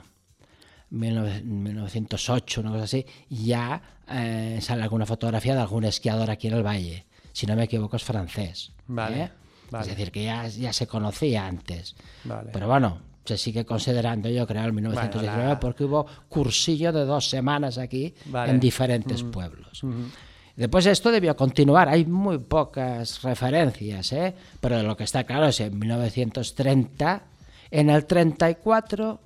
[0.90, 6.54] 19- 1908, una cosa así, ya eh, sale alguna fotografía de algún esquiador aquí en
[6.54, 7.06] el valle.
[7.32, 8.72] Si no me equivoco, es francés.
[8.88, 9.30] Vale, ¿eh?
[9.70, 9.84] vale.
[9.84, 11.94] Es decir, que ya, ya se conocía antes.
[12.24, 12.50] Vale.
[12.52, 17.04] Pero bueno, se sigue considerando, yo creo, el 1919, Bueno, la- porque hubo cursillo de
[17.04, 18.50] dos semanas aquí Vale.
[18.50, 19.82] en diferentes pueblos.
[20.60, 24.34] Después esto debió continuar, hay muy pocas referencias, ¿eh?
[24.60, 27.22] pero lo que está claro es en 1930,
[27.70, 29.20] en el 34,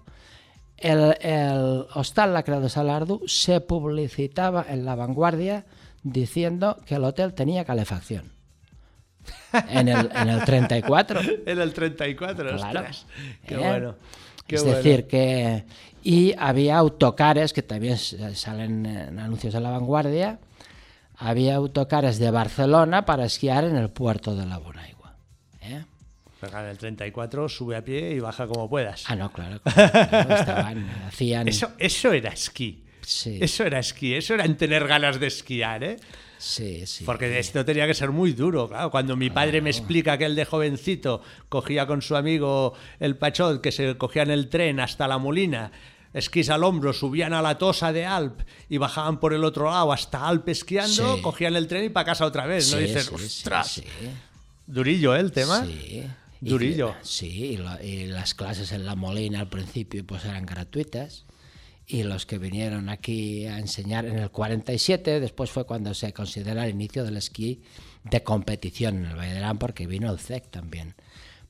[0.79, 5.64] el, el Hostal La Creu de Salardú se publicitaba en La Vanguardia
[6.05, 8.31] diciendo que el hotel tenía calefacción.
[9.70, 11.20] En el, en el 34.
[11.47, 12.57] En el 34, Claro.
[12.57, 13.07] ostras.
[13.44, 13.59] Qué ¿Eh?
[13.59, 13.97] bueno.
[14.47, 14.77] Qué es bueno.
[14.77, 15.64] decir, que.
[16.05, 20.38] Y había autocares, que también salen en anuncios de la vanguardia.
[21.16, 25.16] Había autocares de Barcelona para esquiar en el puerto de la Bonaigua.
[25.61, 25.85] ¿eh?
[26.40, 29.05] Pero claro, en el 34 sube a pie y baja como puedas.
[29.07, 29.61] Ah, no, claro.
[29.62, 31.48] claro, estaban, hacían.
[31.48, 32.85] Eso, eso era esquí.
[33.07, 35.96] Sí, Eso era esquí, eso era en tener ganas de esquiar, ¿eh?
[36.38, 37.05] sí, sí.
[37.05, 38.90] Porque esto tenía que ser muy duro, claro.
[38.90, 43.61] Cuando mi padre me explica que él de jovencito cogía con su amigo el Pachot,
[43.61, 45.70] que se cogían el tren hasta la Molina,
[46.14, 49.92] esquís al hombro, subían a la Tosa de Alp y bajaban por el otro lado
[49.92, 51.22] hasta Alp esquiando, Sí.
[51.22, 52.79] cogían el tren y para casa otra vez, ¿no?
[52.79, 53.83] Sí, dices, ostras,
[54.66, 55.20] durillo, ¿eh?
[55.20, 55.64] El tema.
[55.66, 56.05] Sí.
[56.40, 56.94] Y Durillo.
[57.03, 61.24] sí, y, lo- y las clases en La Molina al principio pues eran gratuitas.
[61.87, 66.64] Y los que vinieron aquí a enseñar en el 47, después fue cuando se considera
[66.64, 67.62] el inicio del esquí
[68.05, 70.94] de competición en el Valle porque vino el CEC también.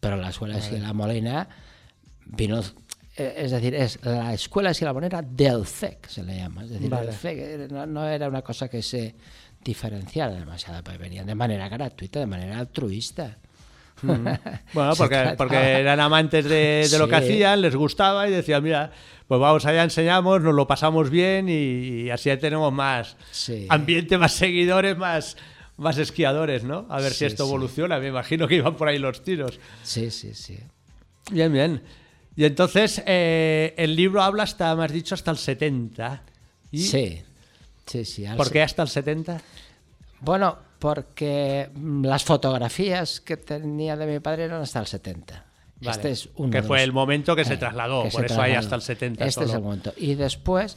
[0.01, 1.49] Pero la escuela de La Molina
[2.27, 2.63] vino,
[3.17, 6.65] es decir, es la escuela Molina del CEC, se le llama.
[6.65, 7.13] Es decir, Vale.
[7.23, 9.15] el era- no, no era una cosa que se
[9.63, 13.39] diferenciara demasiado, pues venían de manera gratuita, de manera altruista.
[14.03, 14.39] Bueno,
[14.99, 18.91] porque, porque eran amantes de, de lo que hacían, les gustaba y decían, mira,
[19.29, 23.67] pues vamos allá, enseñamos, nos lo pasamos bien y, y así ya tenemos más Sí.
[23.71, 25.37] ambiente, más seguidores, más,
[25.79, 26.87] más esquiadores, ¿no?
[26.91, 29.59] A ver si esto evoluciona, me imagino que iban por ahí los tiros.
[29.85, 30.59] Sí, sí, sí.
[31.31, 31.81] Bien, bien.
[32.37, 36.23] Y entonces eh, el libro habla hasta, me has dicho, hasta el 70.
[36.73, 37.23] ¿Y Sí,
[37.87, 38.25] sí, sí.
[38.37, 39.41] ¿Por se- qué hasta el 70?
[40.21, 45.45] Bueno, porque mm, las fotografías que tenía de mi padre eran hasta el 70.
[45.81, 45.91] Vale.
[45.97, 48.27] Este es uno Que fue los- el momento que se eh, trasladó, que por se
[48.27, 48.59] eso hay trasladó.
[48.59, 49.93] hasta el 70 Este es el momento.
[49.97, 50.77] Y después,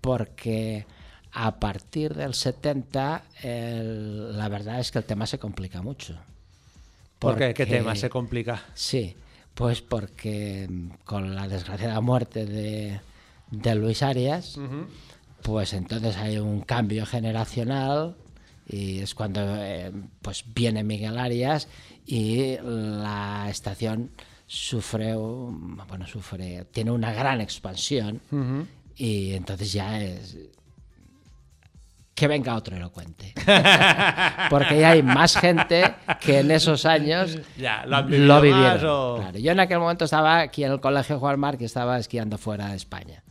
[0.00, 0.86] porque
[1.32, 6.14] a partir del 70, el- la verdad es que el tema se complica mucho.
[7.18, 7.54] ¿Por qué?
[7.54, 8.62] ¿Qué Porque- tema se complica?
[8.74, 9.16] Sí,
[9.54, 13.00] pues porque mm, con la desgraciada muerte de,
[13.50, 14.58] de Luis Arias,
[15.42, 18.16] pues entonces hay un cambio generacional
[18.66, 21.68] y es cuando eh, pues viene Miguel Arias
[22.06, 24.10] y la estación
[24.46, 28.20] sufre, bueno, sufre, tiene una gran expansión
[28.96, 30.36] y entonces ya es
[32.14, 33.34] que venga otro y lo cuente.
[34.50, 38.86] Porque ya hay más gente que en esos años Ya, lo vivido vivieron.
[38.86, 41.98] o- Claro, Yo en aquel momento estaba aquí en el colegio Juan Mar, que estaba
[41.98, 43.22] esquiando fuera de España.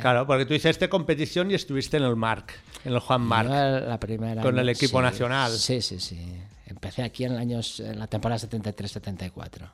[0.00, 2.52] Claro, porque tú hiciste competición y estuviste en el Marc,
[2.84, 3.48] en el Juan Marc.
[3.48, 5.50] La primera Con el equipo sí, nacional.
[5.52, 6.20] Sí, sí, sí.
[6.66, 9.70] Empecé aquí en, el años, en la temporada 73-74.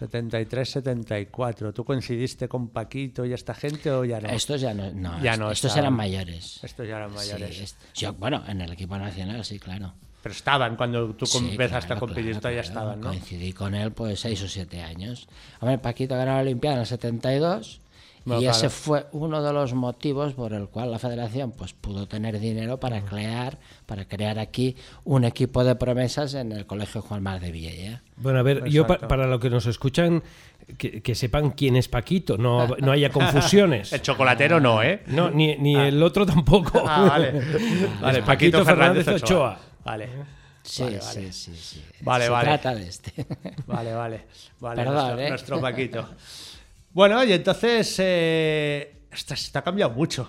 [0.00, 1.72] 73-74.
[1.72, 4.28] ¿Tú coincidiste con Paquito y esta gente o ya no?
[4.28, 5.84] Estos ya no, no, Ya no estos estaban.
[5.86, 6.60] eran mayores.
[6.62, 7.56] Estos ya eran mayores.
[7.56, 9.94] Sí, est- yo, bueno, en el equipo nacional, sí, claro.
[10.22, 12.74] Pero estaban cuando tú Sí, empezaste a claro, competir, claro, todavía claro.
[12.78, 13.08] estaban, ¿no?
[13.08, 15.28] Coincidí con él pues seis o siete años.
[15.60, 17.80] Hombre, Paquito ganó la Olimpiada en el 72
[18.26, 18.50] Y claro.
[18.50, 22.80] ese fue uno de los motivos por el cual la federación pues pudo tener dinero
[22.80, 27.52] para crear para crear aquí un equipo de promesas en el Colegio Juan Mar de
[27.52, 28.02] Villella.
[28.16, 30.24] Bueno, a ver, yo pa- para los que nos escuchan,
[30.76, 33.92] que, que sepan quién es Paquito, no, no haya confusiones.
[33.92, 35.04] El chocolatero no, ¿eh?
[35.06, 36.82] No, ni, ni el otro tampoco.
[36.84, 37.32] Ah, vale.
[38.00, 39.56] Vale, Paquito, Fernández Ochoa.
[39.84, 40.08] Vale.
[40.64, 41.32] Sí, Vale, vale.
[41.32, 41.84] sí, sí, sí.
[42.00, 42.44] Vale, Se vale.
[42.48, 43.12] trata de este.
[43.68, 44.24] Vale, vale.
[44.58, 45.28] vale Perdón, nuestro, ¿eh?
[45.28, 46.08] nuestro Paquito.
[46.96, 50.26] Bueno, y entonces eh, esto se te ha cambiado mucho.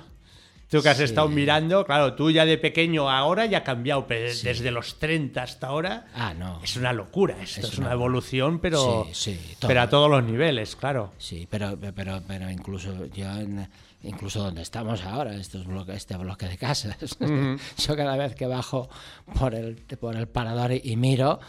[0.69, 1.03] Tú que has Sí.
[1.05, 5.43] estado mirando, claro, tú ya de pequeño ahora ya ha cambiado, pero desde los 30
[5.43, 6.59] hasta ahora Ah, no.
[6.61, 7.37] es una locura.
[7.41, 11.13] Esto es, Es una una- evolución, pero, Sí, sí, pero a todos los niveles, claro.
[11.17, 13.27] Sí, pero, pero, pero incluso yo,
[14.03, 16.97] incluso donde estamos ahora, estos bloques, este bloque de casas,
[17.77, 18.89] yo cada vez que bajo
[19.39, 21.39] por el, por el parador y, y miro,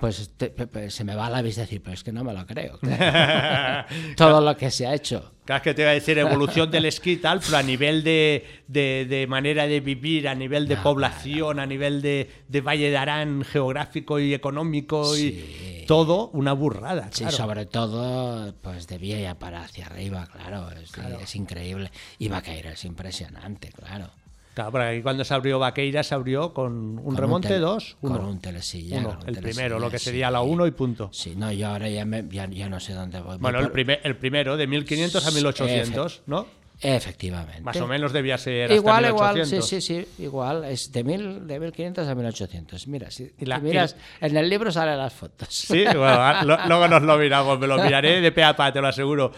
[0.00, 2.78] pues te- se me va la vista decir, pero es que no me lo creo.
[2.78, 3.86] claro.
[4.16, 5.32] Todo lo que se ha hecho.
[5.44, 8.02] Claro, es que te iba a decir evolución del esquí y tal, pero a nivel
[8.02, 12.60] de, de- de manera de vivir, a nivel de No, población, a nivel de, de
[12.62, 15.82] Valle de Arán geográfico y económico Sí.
[15.82, 17.08] y todo, una burrada.
[17.12, 17.36] Sí, claro.
[17.36, 21.90] sobre todo, pues de Villa para hacia arriba, claro, es, es increíble.
[22.18, 24.10] Y Vaqueiro es impresionante, claro.
[24.54, 27.96] Claro, porque aquí cuando se abrió Vaqueira se abrió con un Con remonte tele- 2,
[28.00, 28.28] Con uno.
[28.30, 28.98] un telesilla.
[29.00, 30.06] Uno, con un el primero, lo que sí.
[30.06, 31.08] sería la 1 y punto.
[31.12, 33.36] Sí, no, yo ahora ya, me- ya, ya no sé dónde voy.
[33.38, 36.46] Bueno, el, por- primer, el primero, de 1500 a 1800, ¿no?
[36.80, 37.62] Efectivamente.
[37.62, 39.68] Más o menos debía ser hasta Igual, igual, 1800.
[39.68, 42.88] sí, sí, sí, igual, es de, mil, de 1500 a 1800.
[42.88, 45.48] Mira, si Y la- miras, en el libro salen las fotos.
[45.50, 48.72] Sí, bueno, ah, lo- luego nos lo miramos, me lo miraré de pe a pa,
[48.72, 49.32] te lo aseguro.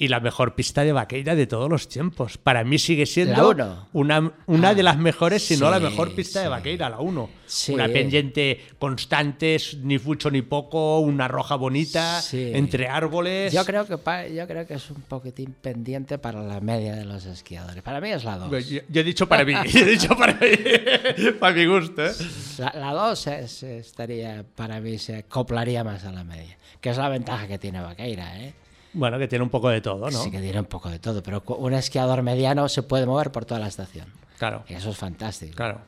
[0.00, 2.38] Y la mejor pista de Vaqueira de todos los tiempos.
[2.38, 3.88] Para mí sigue siendo La uno.
[3.92, 6.50] una, una de las mejores, si no la sí, mejor pista de sí.
[6.50, 7.30] Vaqueira, la 1.
[7.46, 7.72] Sí.
[7.74, 12.52] Una pendiente constante, ni fucho ni poco, una roja bonita, Sí.
[12.54, 13.52] entre árboles.
[13.52, 17.04] Yo creo, que pa- yo creo que es un poquitín pendiente para la media de
[17.04, 17.82] los esquiadores.
[17.82, 18.68] Para mí es la 2.
[18.68, 20.46] Yo, yo he dicho para mí, he dicho para mí,
[21.40, 22.06] para mi gusto.
[22.06, 22.12] ¿eh?
[22.74, 26.56] La 2 estaría, para mí, se acoplaría más a la media.
[26.80, 28.54] Que es la ventaja que tiene Vaqueira, ¿eh?
[28.98, 30.22] Bueno, que tiene un poco de todo, ¿no?
[30.22, 33.44] Sí que tiene un poco de todo, pero un esquiador mediano se puede mover por
[33.44, 34.06] toda la estación.
[34.38, 35.54] Claro, Y eso es fantástico.
[35.56, 35.80] claro.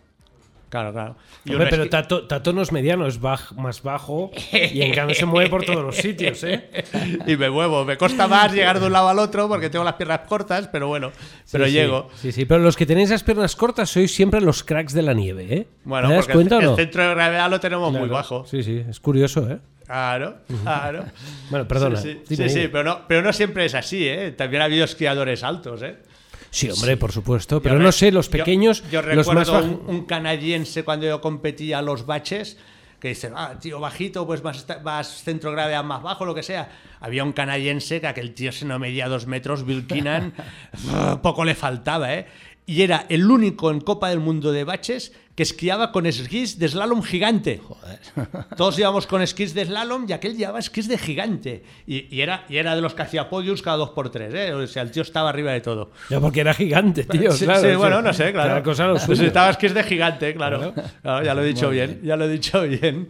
[0.68, 1.16] Claro, claro.
[1.44, 5.16] Y Hombre, pero Tato, Tato no es mediano, es baj- más bajo y en cambio
[5.16, 6.84] se mueve por todos los sitios, ¿eh?
[7.26, 7.84] y me muevo.
[7.84, 10.86] Me cuesta más llegar de un lado al otro porque tengo las piernas cortas, pero
[10.86, 11.10] bueno,
[11.50, 12.08] pero Sí, llego.
[12.14, 15.12] Sí, sí, pero los que tenéis las piernas cortas sois siempre los cracks de la
[15.12, 15.66] nieve, ¿eh?
[15.82, 16.70] Bueno, ¿Te das porque cuenta el, o no?
[16.70, 18.46] el centro de gravedad lo tenemos muy bajo.
[18.46, 19.58] Sí, sí, es curioso, ¿eh?
[19.90, 21.05] Claro, claro.
[21.50, 21.96] Bueno, perdona.
[22.00, 24.31] Sí, sí, pero, no, pero no siempre es así, ¿eh?
[24.31, 25.96] También ha habido esquiadores altos, ¿eh?
[26.48, 27.61] Sí, hombre, por supuesto.
[27.61, 31.07] Pero Yo no sé, los yo- pequeños, Yo, los más recuerdo un, un canadiense cuando
[31.07, 32.57] yo competía a los baches
[33.00, 36.42] que dice, ah, tío, bajito, pues más, más centro de gravedad más bajo, lo que
[36.44, 36.68] sea.
[37.00, 40.35] Había un canadiense que aquel tío se no medía dos metros, Bill Keenan,
[41.22, 42.26] poco le faltaba, ¿eh?
[42.70, 46.68] Y era el único en Copa del Mundo de baches que esquiaba con esquís de
[46.68, 47.61] slalom gigante.
[48.56, 51.64] Todos íbamos con esquís de slalom y aquel llevaba esquís de gigante.
[51.87, 54.52] Y, y era, y era de los que hacía podiums cada dos por tres, ¿eh?
[54.54, 55.90] O sea, el tío estaba arriba de todo.
[56.11, 57.33] Ya porque era gigante, tío.
[57.33, 57.74] Sí, claro, sí, sí.
[57.74, 58.62] bueno, no sé, claro.
[58.62, 59.14] Cosa lo suyo.
[59.14, 60.72] Necesitabas que es de gigante, claro.
[61.02, 63.09] Claro, ya lo he dicho bien, ya lo he dicho bien.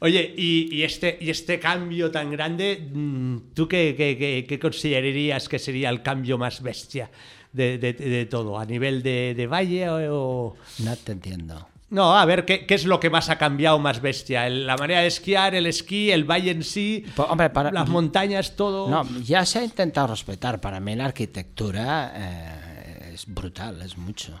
[0.00, 4.58] Oye, y, y este, y este cambio tan grande, mm, ¿tú qué, qué- qué- qué
[4.58, 7.08] considerarías que sería el cambio más bestia
[7.52, 8.58] de, de- de todo?
[8.58, 10.54] ¿A nivel de, de valle o...?
[10.80, 11.68] No te entiendo.
[11.90, 14.46] No, a ver, ¿qué, qué es lo que más ha cambiado más bestia?
[14.46, 17.88] ¿El- ¿La manera de esquiar, el esquí, el valle en sí, Po- hombre, para- las
[17.88, 18.88] montañas, todo?
[18.88, 20.58] No, ya se ha intentado respetar.
[20.60, 24.40] Para mí la arquitectura eh, es brutal, es mucho.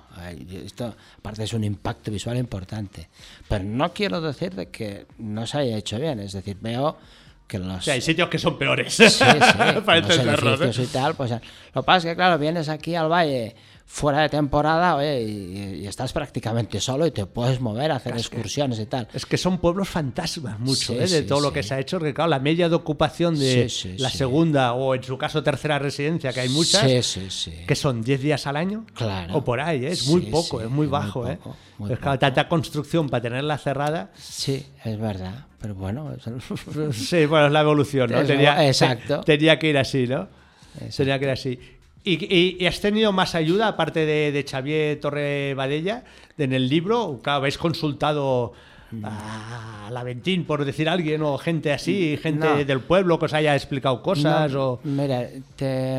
[0.64, 3.10] Esto, aparte, es un impacto visual importante.
[3.48, 6.20] Pero no quiero decir de que no se haya hecho bien.
[6.20, 6.96] Es decir, veo
[7.46, 7.78] que los...
[7.78, 8.94] O sea, hay sitios que son peores.
[8.94, 9.24] Sí, sí,
[9.84, 10.82] para los entenderlos, ¿eh?
[10.82, 13.54] y tal, pues lo que pasa es que, claro, vienes aquí al valle
[13.86, 18.14] fuera de temporada oye, y, y estás prácticamente solo y te puedes mover a hacer
[18.16, 19.06] excursiones y tal.
[19.12, 21.00] Es que son pueblos fantasmas mucho Sí, ¿eh?
[21.00, 21.54] de sí, todo lo sí.
[21.54, 25.02] que se ha hecho, porque claro, la media de ocupación de la segunda o en
[25.02, 27.18] su caso tercera residencia, que hay muchas,
[27.66, 29.36] que son 10 días al año Claro.
[29.36, 29.90] o por ahí, ¿eh?
[29.92, 31.28] es muy poco, es muy muy bajo.
[31.28, 31.36] ¿eh?
[31.36, 34.10] poco, muy es claro, tanta construcción para tenerla cerrada.
[34.16, 35.46] Sí, es verdad.
[35.60, 38.24] Pero bueno, es- Sí, bueno, es la evolución, ¿no?
[38.24, 39.20] Tenía, exacto.
[39.20, 40.28] te- tenía que ir así, ¿no?
[40.96, 41.58] Tenía que ir así.
[42.04, 46.04] ¿Y, y- y has tenido más ayuda, aparte de, de Xavier Torre Badella,
[46.38, 47.20] en el libro?
[47.22, 48.52] Claro, habéis consultado
[49.04, 52.64] a Laventín, por decir alguien, o gente así, gente No.
[52.64, 54.80] del pueblo que os haya explicado cosas, No, o...
[54.84, 55.98] Mira, te,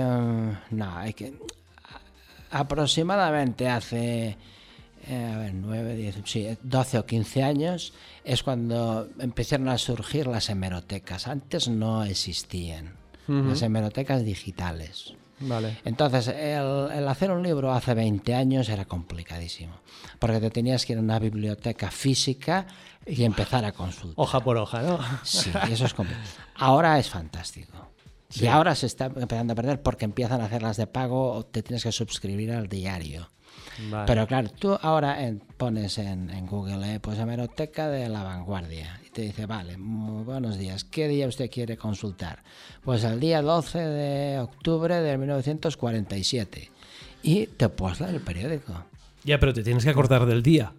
[0.71, 1.33] no, hay que
[2.51, 4.37] aproximadamente hace
[5.07, 10.27] eh, a ver, 9, 10, sí, 12 o 15 años es cuando empezaron a surgir
[10.27, 11.27] las hemerotecas.
[11.27, 12.93] Antes no existían
[13.27, 15.13] las hemerotecas digitales.
[15.39, 15.79] Vale.
[15.83, 19.73] Entonces, el, el hacer un libro hace 20 años era complicadísimo,
[20.19, 22.67] porque te tenías que ir a una biblioteca física
[23.05, 24.15] y empezar a consultar.
[24.23, 24.99] Hoja por hoja, ¿no?
[25.23, 26.27] Sí, eso es complicado.
[26.55, 27.89] Ahora es fantástico.
[28.35, 31.61] Y ahora se está empezando a perder porque empiezan a hacerlas de pago o te
[31.61, 33.29] tienes que suscribir al diario.
[33.89, 34.05] Vale.
[34.07, 38.99] Pero claro, tú ahora en- pones en, en Google, eh, pues hemeroteca de la vanguardia,
[39.05, 42.39] y te dice, vale, muy buenos días, ¿qué día usted quiere consultar?
[42.83, 46.71] Pues el día 12 de octubre de 1947.
[47.23, 48.73] Y te puedes leer el periódico.
[49.23, 50.73] Ya, pero te tienes que acordar del día.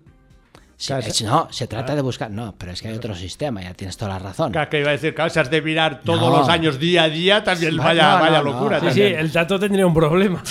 [0.76, 3.62] Sí, Claro, es- no, se trata de buscar, no, pero es que hay otro sistema,
[3.62, 4.50] ya tienes toda la razón.
[4.50, 6.38] Claro, que iba a decir, claro, si has de mirar todos No.
[6.38, 8.80] los años día a día, también vaya, no, vaya locura.
[8.80, 8.92] Sí, no.
[8.92, 9.20] sí, también.
[9.20, 10.42] el dato tendría un problema.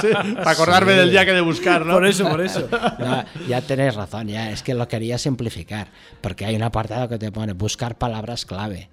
[0.00, 1.94] Sí, para acordarme del día que de buscar, ¿no?
[1.94, 2.68] Por eso, por eso.
[2.98, 5.88] No, ya tenéis razón, ya es que lo quería simplificar,
[6.20, 8.88] porque hay un apartado que te pone buscar palabras clave.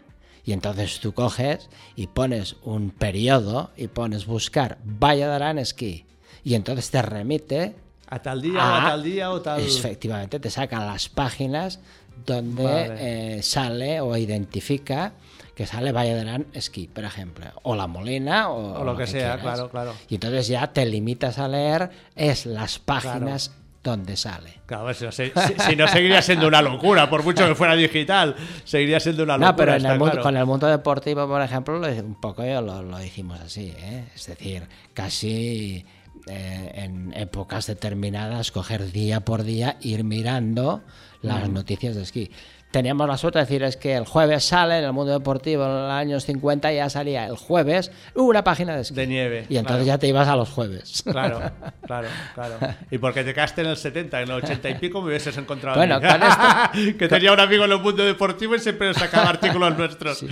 [0.45, 6.05] Y entonces tú coges y pones un periodo y pones buscar Valladolid esquí.
[6.43, 7.75] Y entonces te remite
[8.11, 9.59] A tal día, o a tal día, o tal...
[9.61, 11.79] Efectivamente, te sacan las páginas
[12.25, 13.37] donde Vale.
[13.37, 15.13] eh, sale o identifica
[15.55, 19.41] que sale Valladolid esquí, por ejemplo, o La Molina o, O lo que sea, quieras.
[19.41, 19.93] claro, claro.
[20.09, 23.51] Y entonces ya te limitas a leer es las páginas
[23.83, 24.59] donde sale.
[24.67, 25.31] Claro, si no, si-
[25.67, 29.49] si no seguiría siendo una locura, por mucho que fuera digital, seguiría siendo una locura.
[29.51, 30.23] No, pero en el mundo- claro.
[30.23, 34.05] con el mundo deportivo, por ejemplo, lo- un poco yo lo, lo hicimos así, ¿eh?
[34.15, 35.83] es decir, casi
[36.27, 40.81] eh, en épocas determinadas, coger día por día, ir mirando
[41.21, 41.53] las Mm.
[41.53, 42.31] noticias de esquí.
[42.71, 45.73] Teníamos la suerte de decir es que el jueves sale en el mundo deportivo en
[45.73, 48.95] los años 50 ya salía el jueves una página de esquí.
[48.95, 49.83] De nieve, Y entonces claro.
[49.85, 51.03] ya te ibas a los jueves.
[51.05, 51.39] Claro,
[51.85, 52.55] claro, claro.
[52.89, 55.77] Y porque te quedaste en el 70, en el 80 y pico me hubieses encontrado.
[55.77, 59.27] Bueno, con esto- que tenía un amigo en el mundo deportivo y siempre nos sacaba
[59.29, 60.23] artículos nuestros.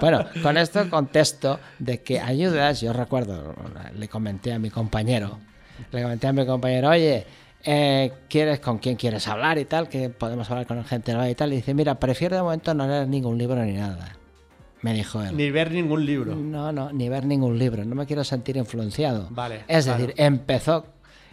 [0.00, 3.54] Bueno, con esto contesto de que ayudas, yo recuerdo,
[3.96, 5.38] le comenté a mi compañero,
[5.90, 7.24] le comenté a mi compañero, oye,
[7.64, 9.88] eh, ¿quieres con quién quieres hablar y tal?
[9.88, 11.52] Que podemos hablar con gente nueva y tal.
[11.52, 14.16] Y dice, mira, prefiero de momento no leer ningún libro ni nada.
[14.82, 15.36] Me dijo él.
[15.36, 16.36] Ni ver ningún libro.
[16.36, 17.84] No, no, ni ver ningún libro.
[17.84, 19.26] No me quiero sentir influenciado.
[19.30, 20.00] Vale, Es claro.
[20.00, 20.86] decir, empezó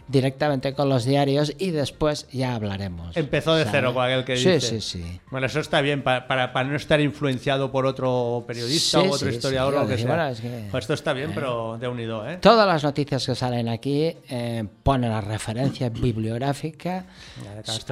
[0.08, 3.16] directamente con los diarios y después ya hablaremos.
[3.16, 3.72] Empezó de ¿sabes?
[3.80, 4.80] cero con aquel que sí, dice.
[4.80, 9.00] Sí, sí, Bueno, eso está bien, pa- para, para no estar influenciado por otro periodista
[9.00, 10.06] Sí, o otro sí, historiador o lo que sea.
[10.06, 12.36] bueno, es que- Pues esto está bien, pero de unido, ¿eh?
[12.40, 17.06] Todas las noticias que salen aquí eh, ponen la referencia bibliográfica.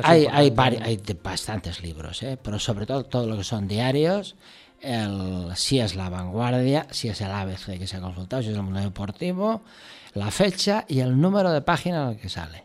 [0.02, 3.66] Hay, hay, vari- hay de- bastantes libros, eh, pero sobre todo todo lo que son
[3.66, 4.36] diarios.
[4.80, 8.54] El, si es la vanguardia, si es el ABC que se ha consultado, si es
[8.56, 9.62] el mundo deportivo,
[10.14, 12.64] la fecha y el número de página en el que sale.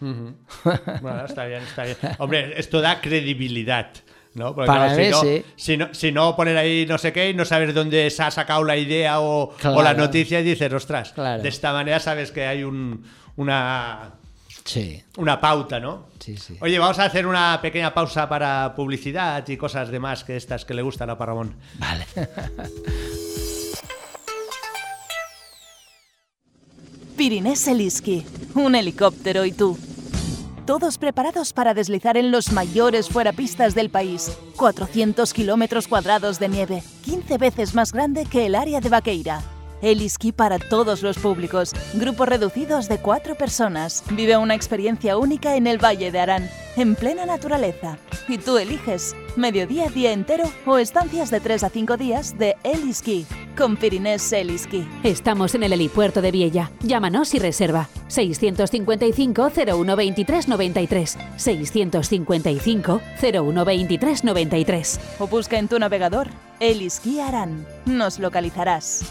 [1.00, 1.96] Bueno, está bien, está bien.
[2.18, 3.90] Hombre, esto da credibilidad.
[4.34, 4.54] ¿no?
[4.54, 5.44] Porque, Para claro, si, no, sí.
[5.56, 8.30] si, no, si no poner ahí no sé qué y no saber dónde se ha
[8.30, 9.76] sacado la idea o, Claro.
[9.76, 11.42] o la noticia y dices, ostras, Claro.
[11.42, 13.04] de esta manera sabes que hay un,
[13.36, 14.12] una,
[14.64, 16.06] Sí, una pauta, ¿no?
[16.18, 16.56] sí, sí.
[16.60, 20.72] Oye, vamos a hacer una pequeña pausa para publicidad y cosas demás que estas que
[20.74, 21.56] le gustan a Parramón.
[21.78, 22.06] Vale.
[27.16, 29.78] Pirinés Seliski, un helicóptero y tú.
[30.66, 34.30] Todos preparados para deslizar en los mayores fuerapistas del país.
[34.56, 39.42] 400 kilómetros cuadrados de nieve, 15 veces más grande que el área de Vaqueira.
[39.82, 41.72] Heliski para todos los públicos.
[41.94, 44.04] Grupos reducidos de cuatro personas.
[44.12, 47.98] Vive una experiencia única en el Valle de Arán, en plena naturaleza.
[48.28, 53.26] Y tú eliges mediodía, día entero o estancias de 3 a 5 días de Heliski
[53.56, 54.86] con Pirinés Heliski.
[55.02, 56.70] Estamos en el helipuerto de Viella.
[56.80, 57.88] Llámanos y reserva.
[58.08, 61.18] 655 0123 93.
[61.36, 65.00] 655 0123 93.
[65.18, 66.28] o busca en tu navegador
[66.60, 67.66] Eliski Arán.
[67.86, 69.04] Nos localizarás.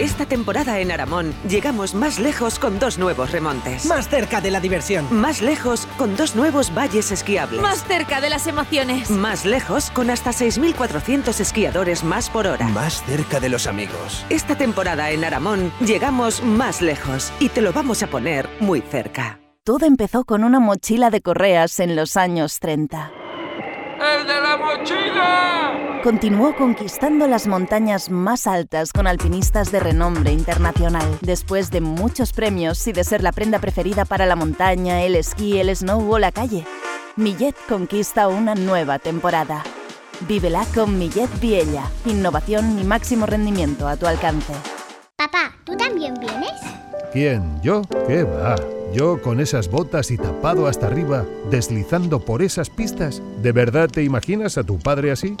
[0.00, 3.84] Esta temporada en Aramón llegamos más lejos con dos nuevos remontes.
[3.84, 5.06] Más cerca de la diversión.
[5.10, 7.60] Más lejos con dos nuevos valles esquiables.
[7.60, 9.10] Más cerca de las emociones.
[9.10, 12.66] Más lejos con hasta 6.400 esquiadores más por hora.
[12.68, 14.24] Más cerca de los amigos.
[14.30, 19.38] Esta temporada en Aramón llegamos más lejos y te lo vamos a poner muy cerca.
[19.64, 23.19] Todo empezó con una mochila de correas en los años 30.
[24.00, 26.00] ¡El de la mochila!
[26.02, 31.18] Continuó conquistando las montañas más altas con alpinistas de renombre internacional.
[31.20, 35.58] Después de muchos premios y de ser la prenda preferida para la montaña, el esquí,
[35.58, 36.64] el snow o la calle,
[37.16, 39.62] Millet conquista una nueva temporada.
[40.26, 41.82] Vívela con Millet Viella.
[42.06, 44.54] Innovación y máximo rendimiento a tu alcance.
[45.16, 46.58] Papá, ¿tú también vienes?
[47.12, 47.60] ¿Quién?
[47.60, 47.82] ¿Yo?
[48.06, 48.56] ¿Qué va?
[48.92, 53.22] Yo con esas botas y tapado hasta arriba, deslizando por esas pistas.
[53.40, 55.36] ¿De verdad te imaginas a tu padre así?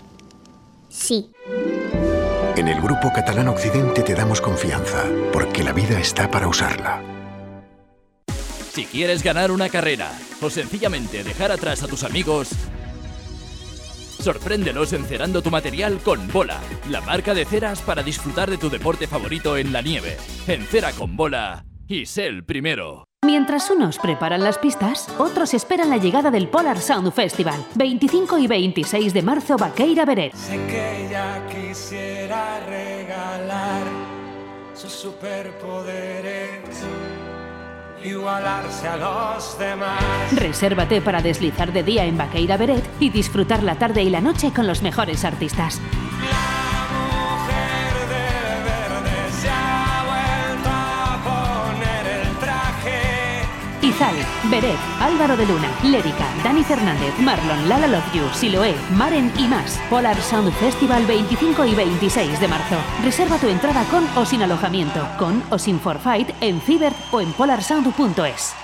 [0.88, 1.32] Sí.
[2.56, 7.02] En el Grupo Catalán Occidente te damos confianza, porque la vida está para usarla.
[8.72, 12.50] Si quieres ganar una carrera o sencillamente dejar atrás a tus amigos,
[14.20, 19.08] sorpréndelos encerando tu material con Bola, la marca de ceras para disfrutar de tu deporte
[19.08, 20.16] favorito en la nieve.
[20.46, 23.09] Encera con Bola y sé el primero.
[23.30, 27.64] Mientras unos preparan las pistas, otros esperan la llegada del Polar Sound Festival.
[27.76, 30.34] 25 y 26 de marzo, Vaqueira Beret.
[30.34, 33.84] Sé que ella quisiera regalar
[34.74, 36.60] sus superpoderes,
[38.04, 40.02] igualarse a los demás.
[40.34, 44.50] Resérvate para deslizar de día en Vaqueira Beret y disfrutar la tarde y la noche
[44.52, 45.80] con los mejores artistas.
[54.00, 54.16] Izal,
[54.50, 59.78] Beret, Álvaro de Luna, Lérica, Dani Fernández, Marlon, Lala Love You, Siloé, Maren y más.
[59.90, 62.76] Polar Sound Festival 25 y 26 de marzo.
[63.04, 67.30] Reserva tu entrada con o sin alojamiento, con o sin forfait en Fiverr o en
[67.34, 68.54] polarsound.es.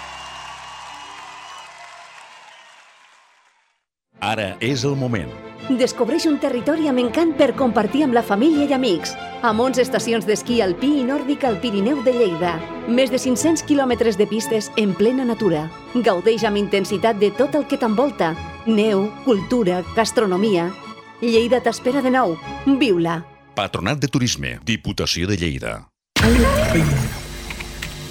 [4.19, 5.46] Ara és el moment.
[5.67, 9.17] Descobreix un territori amb encant per compartir amb la família i amics.
[9.43, 12.53] Amb 11 estacions d'esquí alpí i nòrdic al Pirineu de Lleida.
[12.87, 15.65] Més de 500 quilòmetres de pistes en plena natura.
[16.07, 18.37] Gaudeix amb intensitat de tot el que t'envolta.
[18.67, 20.71] Neu, cultura, gastronomia.
[21.21, 22.37] Lleida t'espera de nou.
[22.79, 23.25] Viu-la.
[23.59, 25.81] Patronat de Turisme, Diputació de Lleida.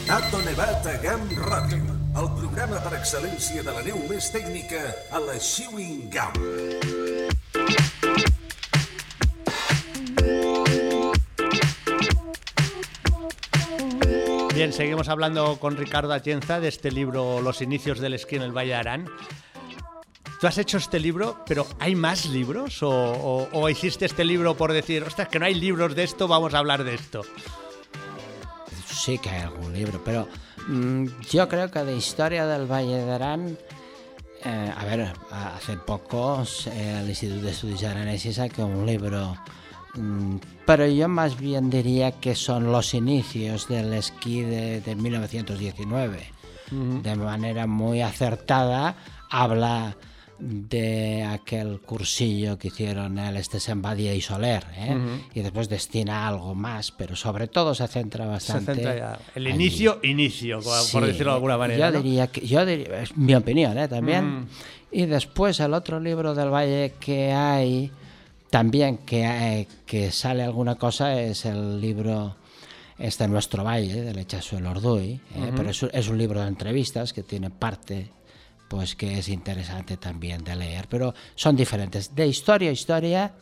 [0.05, 5.21] Tato Nevat a Gam Ràdio, el programa per excel·lència de la neu més tècnica a
[5.27, 7.45] la Chewing Gum.
[14.53, 18.53] Bien, seguimos hablando con Ricardo Atienza de este libro Los inicios del esquí en el
[18.55, 19.09] Valle de Arán.
[20.39, 22.81] Tú has hecho este libro, pero ¿hay más libros?
[22.83, 26.27] ¿O, o- o hiciste este libro por decir, ostras, que no hay libros de esto,
[26.27, 27.21] vamos a hablar de esto?
[28.87, 30.27] Sí que hay algún libro, pero
[31.29, 33.57] yo creo que de historia del Valle de Arán,
[34.43, 39.35] eh, a ver, hace poco eh, el Instituto de Estudios Araneses sacó un libro,
[39.95, 46.31] mm, pero yo más bien diría que son los inicios del esquí de, de 1919.
[46.71, 47.01] Ujú.
[47.03, 48.95] De manera muy acertada,
[49.29, 49.95] habla
[50.39, 54.93] de aquel cursillo que hicieron el Estesen Badía y Soler, ¿eh?
[54.95, 55.23] Ujú.
[55.33, 58.73] y después destina algo más, pero sobre todo se centra Se bastante.
[58.75, 59.19] centra ya.
[59.33, 59.55] El allí.
[59.55, 61.89] inicio, inicio, por Sí, decirlo de alguna manera.
[61.89, 62.03] Yo ¿no?
[62.03, 63.87] diría que, yo diría- es mi opinión, ¿eh?
[63.87, 64.41] también.
[64.41, 64.47] Mm.
[64.91, 67.91] Y después el otro libro del Valle que hay,
[68.49, 72.35] también que, hay- que sale alguna cosa, es el libro
[72.97, 75.19] este Nuestro Valle, del Echazo el Orduy, ¿eh?
[75.37, 75.51] Ujú.
[75.55, 78.07] pero es, es un libro de entrevistas que tiene parte
[78.67, 82.15] pues que es interesante también de leer, pero son diferentes.
[82.15, 83.33] De historia a historia,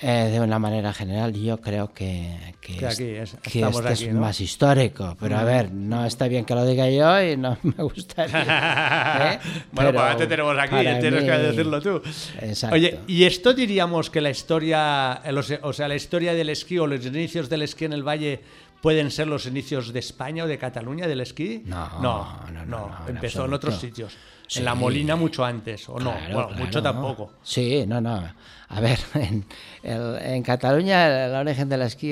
[0.00, 3.88] eh, de una manera general, yo creo que, que, Que es- aquí es- que este
[3.88, 4.20] aquí, es ¿no?
[4.20, 5.16] más histórico.
[5.20, 5.46] Pero a Mm.
[5.46, 9.34] ver, no está bien que lo diga yo y no me gustaría.
[9.34, 9.38] ¿eh?
[9.72, 12.02] bueno, Pero pues te tenemos aquí, para tienes que mí- decirlo tú.
[12.40, 12.74] Exacto.
[12.74, 16.78] Oye, ¿y esto diríamos que la historia, el- sea- o sea, la historia del esquí
[16.78, 18.40] o los inicios del esquí en el Valle
[18.82, 21.62] pueden ser los inicios de España o de Cataluña del esquí?
[21.64, 24.14] No, no, no, no, empezó en otros sitios.
[24.48, 24.58] Sí.
[24.58, 27.32] En la Molina mucho antes, o no, Claro, bueno, claro, mucho tampoco.
[27.42, 28.22] Sí, no, no.
[28.68, 29.46] A ver, en,
[29.82, 32.08] el- en Cataluña el origen del esquí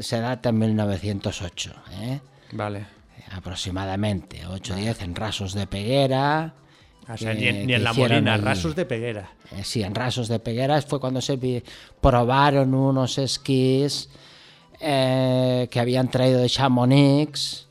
[0.00, 1.72] se data en 1908.
[1.92, 2.20] ¿eh?
[2.52, 2.86] Vale.
[3.32, 6.54] Aproximadamente, 8 o 10 en Rasos de Peguera.
[7.08, 9.30] O sea, que- ni, en- ni que en la Molina, rasos de Peguera.
[9.50, 11.36] Eh, sí, en Rasos de Peguera fue cuando se
[12.00, 14.08] probaron unos esquís
[14.82, 17.66] eh, que habían traído de Chamonix,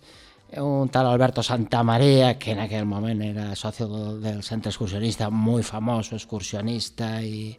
[0.58, 6.16] un tal Alberto Santamaría, que en aquel momento era socio del centro excursionista, muy famoso
[6.16, 7.58] excursionista y,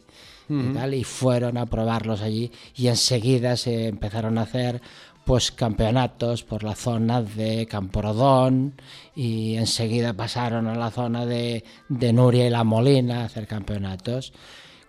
[0.49, 0.73] y Ujú.
[0.73, 4.81] tal, y fueron a probarlos allí y enseguida se empezaron a hacer
[5.25, 8.73] pues campeonatos por la zona de Camporodón
[9.15, 14.33] y enseguida pasaron a la zona de, de Nuria y La Molina a hacer campeonatos.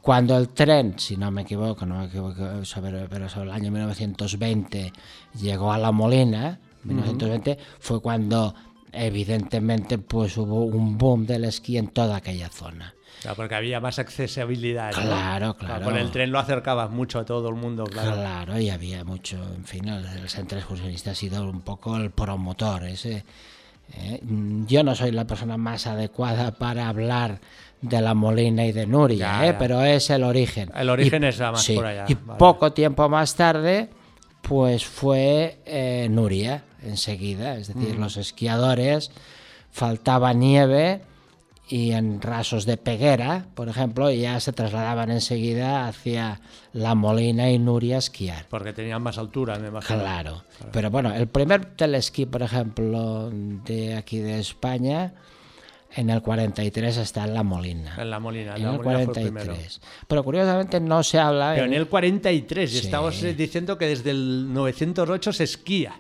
[0.05, 3.71] Cuando el tren, si no me equivoco, no me equivoco, sobre, pero sobre el año
[3.71, 4.93] 1920
[5.41, 8.55] llegó a La Molina, 1920, fue cuando
[8.93, 12.95] evidentemente pues hubo un boom del esquí en toda aquella zona.
[13.23, 14.93] Claro, porque había más accesibilidad.
[14.93, 15.01] ¿no?
[15.01, 15.87] Claro, claro.
[15.87, 18.13] Con el tren lo acercabas mucho a todo el mundo, claro.
[18.13, 22.11] Claro, y había mucho, en fin, el, el centro excursionista ha sido un poco el
[22.11, 23.25] promotor ese.
[23.95, 24.21] ¿eh?
[24.67, 27.41] Yo no soy la persona más adecuada para hablar
[27.89, 29.53] de la Molina y de Nuria, Ya, ¿eh?
[29.53, 29.59] ya.
[29.59, 30.71] pero es el origen.
[30.75, 32.39] El origen Y- es la más sí, por allá, Y vale.
[32.39, 33.91] poco tiempo más tarde,
[34.43, 37.57] pues fue eh, Nuria, enseguida.
[37.57, 38.01] Es decir, Mm.
[38.01, 39.11] los esquiadores,
[39.71, 41.03] faltaba nieve
[41.69, 46.41] y en rasos de peguera, por ejemplo, ya se trasladaban enseguida hacia
[46.75, 48.47] La Molina y Nuria a esquiar.
[48.51, 50.01] Porque tenían más altura, me imagino.
[50.01, 50.43] Claro.
[50.73, 55.15] Pero bueno, el primer telesquí, por ejemplo, de aquí de España,
[55.97, 57.95] en el 43 está en La Molina.
[57.99, 58.57] En la Molina.
[58.57, 59.31] En la el Molina fue el.
[59.33, 59.81] 43.
[60.09, 61.53] Pero curiosamente no se habla...
[61.55, 62.85] Pero en el 43, y Sí.
[62.87, 65.95] estamos diciendo que desde el 908 se esquía.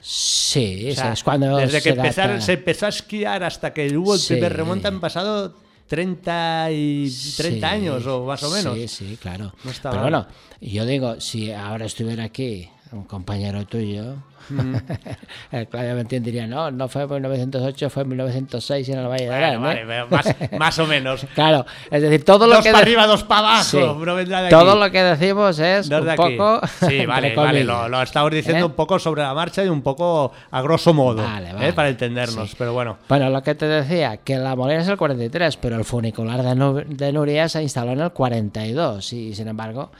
[0.00, 4.14] Sí, O sea, es cuando desde que empezaron- se empezó a esquiar hasta que hubo
[4.14, 4.34] el Sí.
[4.34, 5.54] primer remonte han pasado
[5.88, 8.74] 30, y 30 Sí, años o más o menos.
[8.74, 9.52] Sí, sí, claro.
[9.64, 10.00] No Pero mal.
[10.02, 10.26] bueno,
[10.60, 14.14] yo digo, si ahora estuviera aquí un compañero tuyo,
[14.48, 14.76] Mm.
[15.50, 19.24] el Claudio Mentín diría, no, no fue en 1908, fue en 1906 en el Valle
[19.24, 19.60] de Bueno, Arán.
[19.62, 20.04] vale, ¿eh?".
[20.08, 20.26] más,
[20.60, 21.26] más o menos.
[21.34, 23.78] Claro, es decir, todo lo Dos que para de- arriba, dos para abajo, Sí.
[23.78, 27.64] no vendrá de Todo lo que decimos es Dos un de poco Sí, vale, vale.
[27.64, 28.68] Lo, lo estamos diciendo ¿Eh?
[28.68, 31.24] un poco sobre la marcha y un poco a grosso modo.
[31.24, 31.52] Vale, ¿eh?
[31.52, 31.72] vale.
[31.72, 32.50] Para entendernos.
[32.50, 32.54] Sí.
[32.56, 32.98] Pero bueno.
[33.08, 36.40] Bueno, lo que te decía, que la Molina es el 43, pero el funicular
[36.86, 39.90] de Nuria se instaló en el 42 y sin embargo,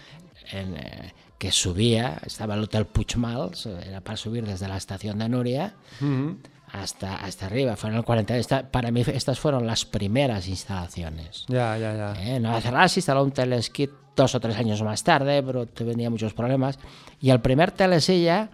[0.52, 3.50] en, eh, que subía, estaba el Hotel Puigmal,
[3.86, 6.38] era para subir desde la estación de Nuria Ujú.
[6.72, 8.40] hasta, hasta arriba, fue en el 42.
[8.40, 11.44] Esta- para mí estas fueron las primeras instalaciones.
[11.48, 12.12] Ya, ya, ya.
[12.22, 15.66] Eh, En Nueva Zelanda se instaló un telesquí dos o tres años más tarde, pero
[15.66, 16.78] tenía muchos problemas.
[17.20, 18.48] Y el primer telesilla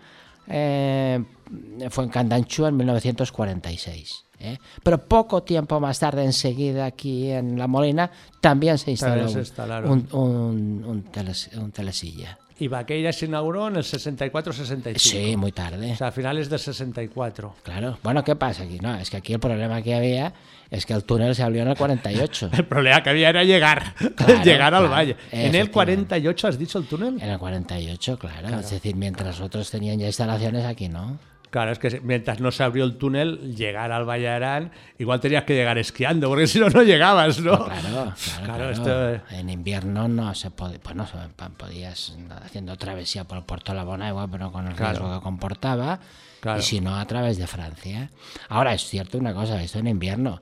[0.48, 1.22] eh,
[1.88, 4.24] fue en Candanchú en 1946.
[4.40, 4.58] ¿eh?
[4.82, 8.10] Pero poco tiempo más tarde, enseguida aquí en La Molina,
[8.40, 9.24] también se instaló
[9.88, 12.38] un, un, un teles- un telesilla.
[12.58, 14.98] Y Vaqueira se inauguró en el 64-65.
[14.98, 15.92] Sí, muy tarde.
[15.92, 17.54] O sea, a finales del 64.
[17.62, 17.98] Claro.
[18.02, 18.78] Bueno, ¿qué pasa aquí?
[18.78, 20.32] No, es que aquí el problema que había
[20.70, 22.50] es que el túnel se abrió en el 48.
[22.56, 25.16] El problema que había era llegar, Claro, llegar al claro, valle.
[25.30, 25.72] En el efectivamente.
[25.72, 27.20] 48 has dicho el túnel.
[27.20, 28.38] En el 48, claro.
[28.48, 28.60] Claro.
[28.60, 31.18] Es decir, mientras otros tenían ya instalaciones, aquí no.
[31.52, 35.20] Claro, es que mientras no se abrió el túnel, llegar al Valle de Arán, igual
[35.20, 37.66] tenías que llegar esquiando, porque si no, no llegabas, ¿no?
[37.66, 38.70] Claro, claro, Claro, claro.
[38.70, 43.76] esto- En invierno no se podía, se- pa- podías haciendo travesía por el puerto de
[43.76, 46.00] la Bonagua, pero con el riesgo que comportaba,
[46.40, 46.58] Claro.
[46.58, 48.08] y si no, a través de Francia.
[48.48, 50.40] Ahora, es cierto una cosa, esto en invierno,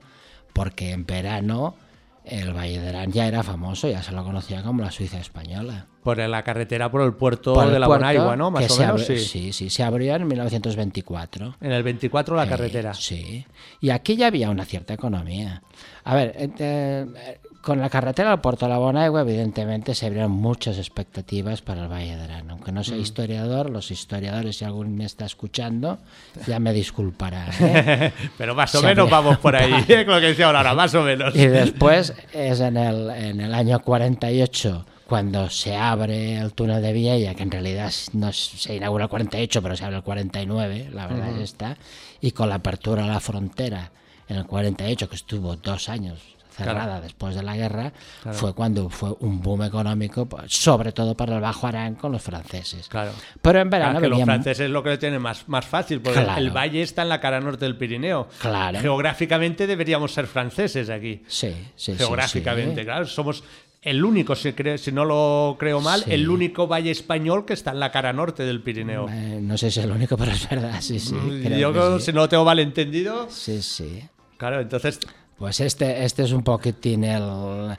[0.53, 1.75] porque en verano
[2.23, 5.87] el Valle de Arán ya era famoso, ya se lo conocía como la Suiza española.
[6.03, 8.49] Por la carretera, por el puerto Por el de la puerto ¿no?
[8.51, 11.57] Más que o se menos, sí, sí, se abrió en 1924.
[11.61, 12.93] En el 24 la Eh, carretera.
[12.93, 13.45] Sí.
[13.79, 15.61] Y aquí ya había una cierta economía.
[16.03, 20.31] A ver, eh, eh, con la carretera al Puerto de la Bonagua, evidentemente se abrieron
[20.31, 22.49] muchas expectativas para el Valle de Arán.
[22.51, 23.01] Aunque no sea Mm.
[23.01, 25.99] historiador, los historiadores, si alguien me está escuchando,
[26.47, 27.47] ya me disculpará.
[27.59, 28.11] ¿eh?
[28.37, 30.03] Pero más o Se menos vamos por ahí, ¿eh?
[30.05, 31.35] lo que decía ahora, más o menos.
[31.35, 36.93] Y después es en el, en el año 48 cuando se abre el túnel de
[36.93, 41.05] Viella, que en realidad no se inaugura el 48, pero se abre el 49, la
[41.07, 41.37] verdad Ujú.
[41.37, 41.77] es esta,
[42.21, 43.91] y con la apertura a la frontera
[44.29, 46.19] en el 48, que estuvo dos años
[46.51, 47.01] cerrada Claro.
[47.01, 48.37] después de la guerra, Claro.
[48.37, 52.21] fue cuando fue un boom económico, pues, sobre todo para el Bajo Arán con los
[52.21, 52.87] franceses.
[52.87, 53.11] Claro.
[53.41, 56.19] Pero en verano Claro, que los franceses lo que lo tienen más, más fácil, porque
[56.37, 58.27] el valle está en la cara norte del Pirineo.
[58.39, 58.79] Claro.
[58.79, 61.23] Geográficamente deberíamos ser franceses aquí.
[61.27, 62.85] Sí, sí, sí, Geográficamente, sí.
[62.85, 63.05] claro.
[63.07, 63.43] Somos
[63.81, 66.11] el único, si, creo- si no lo creo mal, Sí.
[66.11, 69.07] el único valle español que está en la cara norte del Pirineo.
[69.09, 71.15] Eh, no sé si es el único, pero es verdad, sí, sí.
[71.15, 72.05] Mm, creo Yo sí.
[72.05, 73.27] si no lo tengo mal entendido.
[73.31, 74.03] Sí, sí.
[74.37, 74.99] Claro, entonces.
[75.41, 77.75] Pues este, este es un poquitín el.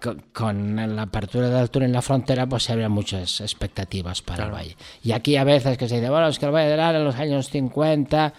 [0.00, 4.36] Con, con la apertura del túnel en la frontera, pues se abren muchas expectativas para
[4.44, 4.50] Claro.
[4.50, 4.76] el valle.
[5.02, 7.04] Y aquí a veces que se dice, bueno, es que el Valle de Arán en
[7.04, 8.32] los años 50.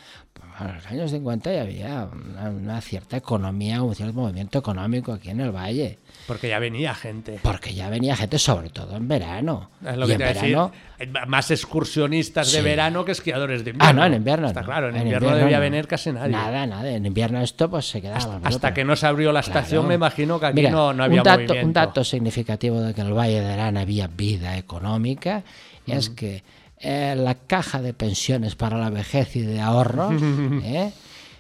[0.58, 5.12] Bueno, en los años 50 ya había una, una cierta economía, un cierto movimiento económico
[5.12, 5.98] aquí en el valle.
[6.30, 7.40] Porque ya venía gente.
[7.44, 9.70] Porque ya venía gente, sobre todo en verano.
[9.86, 10.72] Es lo y que en te a decir, verano.
[10.98, 12.64] hay más excursionistas de Sí.
[12.64, 13.90] verano que esquiadores de invierno.
[13.90, 14.48] Ah, no, en invierno.
[14.48, 14.66] Está no.
[14.68, 16.32] claro, en, invierno, debía venir casi nadie.
[16.32, 16.90] Nada, nada.
[16.90, 18.18] En invierno esto pues se quedaba.
[18.18, 19.88] Hasta, hasta que no se abrió la estación, Claro.
[19.90, 21.68] me imagino que aquí Mira, no, no había un dato, movimiento.
[21.68, 25.44] Un dato significativo de que en el Valle de Arán había vida económica
[25.88, 26.16] es Ujú.
[26.16, 26.44] que
[26.82, 30.14] eh, la caja de pensiones para la vejez y de ahorros
[30.64, 30.92] ¿eh?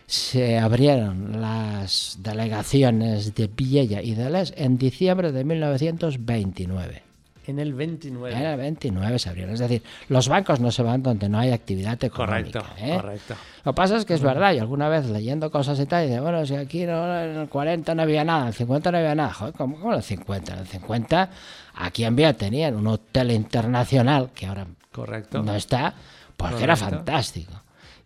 [0.09, 7.03] Se abrieron las delegaciones de Viella y de Les en diciembre de 1929.
[7.45, 8.35] En el 29.
[8.35, 9.53] En el 29 se abrieron.
[9.53, 12.59] Es decir, los bancos no se van donde no hay actividad económica.
[12.59, 12.95] Correcto, ¿eh?
[12.95, 13.35] correcto.
[13.63, 16.19] Lo que pasa es que es verdad, y alguna vez leyendo cosas y tal, dice,
[16.19, 19.13] bueno, si aquí no, en el 40 no había nada, en el 50 no había
[19.13, 19.33] nada.
[19.33, 20.53] Joder, ¿cómo, cómo en el 50?
[20.53, 21.29] En el 50
[21.75, 25.43] aquí en Vía tenían un hotel internacional, que ahora Correcto.
[25.43, 25.93] no está,
[26.35, 27.58] porque era fantástico.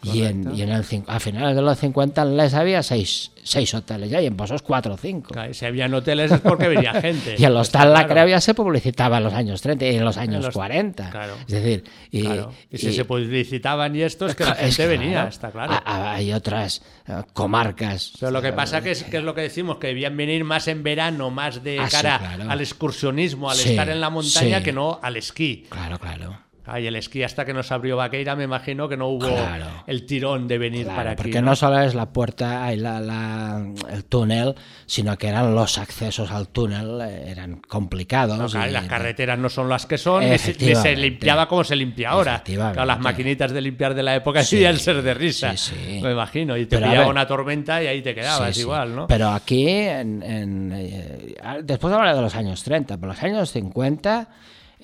[0.03, 3.73] Y, en, y en el, a finales de los 50 en Les había seis, seis
[3.73, 5.29] hoteles ya, y en Posos cuatro o cinco.
[5.33, 7.35] Claro, si habían hoteles es porque venía gente.
[7.37, 8.41] Y el hostal La Claro.
[8.41, 11.09] Se publicitaba en los años 30 y en los años los- 40.
[11.09, 11.35] claro.
[11.47, 12.21] Es decir, y,
[12.77, 15.73] si y- se publicitaban y esto es que la gente que, venía, claro, está claro.
[15.85, 18.13] a- hay otras eh, comarcas.
[18.19, 20.67] Pero lo que pasa que es, que es lo que decimos, que debían venir más
[20.67, 24.63] en verano, más de Ah, cara al excursionismo, al Sí, estar en la montaña, sí.
[24.63, 25.65] que no al esquí.
[25.69, 26.42] Claro, claro.
[26.65, 29.65] Ah, y el esquí hasta que nos abrió Vaqueira, me imagino que no hubo Claro.
[29.85, 31.17] el tirón de venir Claro, para aquí.
[31.23, 34.55] porque no solo es la puerta, hay la, la- el túnel,
[34.85, 38.37] sino que eran los accesos al túnel, eh, eran complicados.
[38.37, 40.95] No, claro, y las carreteras no son las que son, ni se, ni se Efectivamente.
[41.01, 42.41] limpiaba como se limpia ahora.
[42.85, 45.99] Las maquinitas de limpiar de la época Sí, debían ser de risa, sí, sí.
[46.01, 46.55] me imagino.
[46.55, 48.59] Y te Pero a pillaba ver- una tormenta y ahí te quedabas Sí, sí.
[48.61, 49.07] igual, ¿no?
[49.07, 54.29] Pero aquí, en, en, eh, después hablar de los años 30, pero los años 50,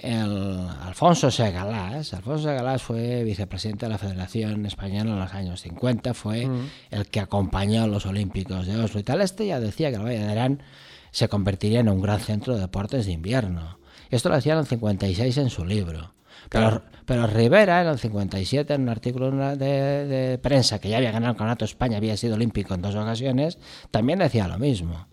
[0.01, 6.13] el Alfonso Segalás, Alfonso Segalás fue vicepresidente de la Federación Española en los años 50,
[6.13, 6.47] fue
[6.91, 9.21] el que acompañó a los Olímpicos de Oslo y tal.
[9.21, 10.63] Este ya decía que el Valle de Arán
[11.11, 13.79] se convertiría en un gran centro de deportes de invierno.
[14.09, 16.13] Esto lo hacía en el 56 en su libro.
[16.49, 16.83] Pero, Claro.
[17.05, 19.65] pero Rivera, en el 57, en un artículo de,
[20.07, 23.59] de prensa que ya había ganado el Campeonato España, había sido olímpico en dos ocasiones,
[23.91, 25.08] también decía lo mismo.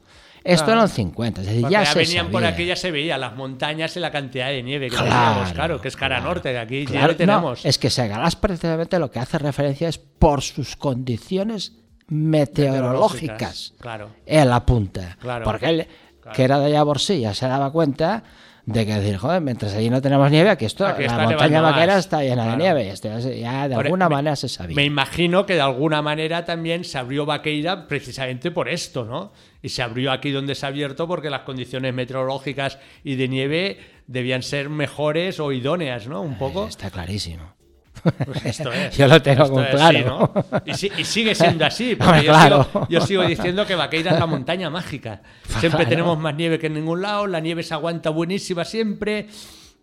[0.46, 0.82] Esto Claro.
[0.82, 3.34] los 50, es decir, Porque ya, ya se venían por aquí, ya se veía las
[3.34, 6.58] montañas y la cantidad de nieve que Claro, teníamos, claro, que es cara norte, que
[6.58, 7.64] aquí Claro, no, tenemos.
[7.64, 11.72] es que Segalás precisamente lo que hace referencia es por sus condiciones
[12.08, 13.74] meteorológicas.
[13.80, 14.10] Claro.
[14.26, 15.16] Él apunta.
[15.20, 15.44] Claro.
[15.44, 15.88] Porque él,
[16.34, 18.22] que era de allá por sí, ya se daba cuenta
[18.66, 21.94] de que decir, joder, mientras allí no tenemos nieve, aquí esto, Aquí la montaña vaquera
[21.94, 22.04] más.
[22.04, 22.50] está llena Claro.
[22.50, 22.94] de nieve.
[23.40, 24.74] ya, de Ahora, alguna me- manera se sabía.
[24.74, 29.32] Me imagino que de alguna manera también se abrió Vaqueira precisamente por esto, ¿no?
[29.62, 33.78] Y se abrió aquí donde se ha abierto porque las condiciones meteorológicas y de nieve
[34.08, 36.20] debían ser mejores o idóneas, ¿no?
[36.22, 36.66] Un poco.
[36.66, 37.55] Está clarísimo.
[38.24, 38.96] Pues esto es.
[38.96, 39.98] Yo lo tengo Esto muy es, claro.
[39.98, 40.62] sí, ¿no?
[40.66, 41.94] y, si- y sigue siendo así.
[41.98, 42.64] Porque yo, claro.
[42.64, 45.20] sigo, yo sigo diciendo que Vaqueira es la montaña mágica.
[45.48, 45.88] Siempre Claro.
[45.88, 47.26] tenemos más nieve que en ningún lado.
[47.26, 49.28] La nieve se aguanta buenísima siempre.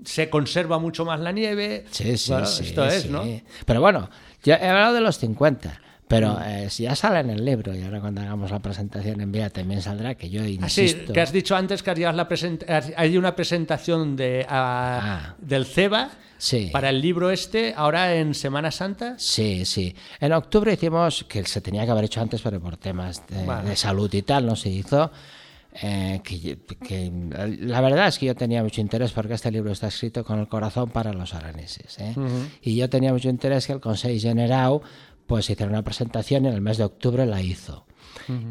[0.04, 1.86] Se conserva mucho más la nieve.
[1.92, 2.64] Sí, sí, Bueno, sí.
[2.66, 3.10] Esto es.
[3.10, 3.24] ¿no?
[3.66, 4.10] Pero bueno,
[4.44, 5.80] yo he hablado de los 50.
[6.14, 6.44] Pero Mm.
[6.44, 9.50] eh, si ya sale en el libro, y ahora cuando hagamos la presentación en vía
[9.50, 11.12] también saldrá, que yo Ah, insisto.
[11.14, 12.28] que has dicho antes que harías la
[12.98, 16.70] hay una presentación de, ah, del CEBA Sí.
[16.74, 19.16] para el libro este, ahora en Semana Santa.
[19.18, 19.96] Sí, sí.
[20.20, 23.70] En octubre hicimos, que se tenía que haber hecho antes, pero por temas de, Vale.
[23.70, 25.10] de salud y tal, no se hizo.
[25.82, 27.12] eh, que, que
[27.62, 30.48] la verdad es que yo tenía mucho interés porque este libro está escrito con el
[30.48, 31.98] corazón para los araneses.
[31.98, 32.14] ¿eh?
[32.16, 32.28] Ujú.
[32.62, 34.82] Y yo tenía mucho interés que el Consejo General
[35.28, 37.86] pues hiciera una presentación y en el mes de octubre la hizo.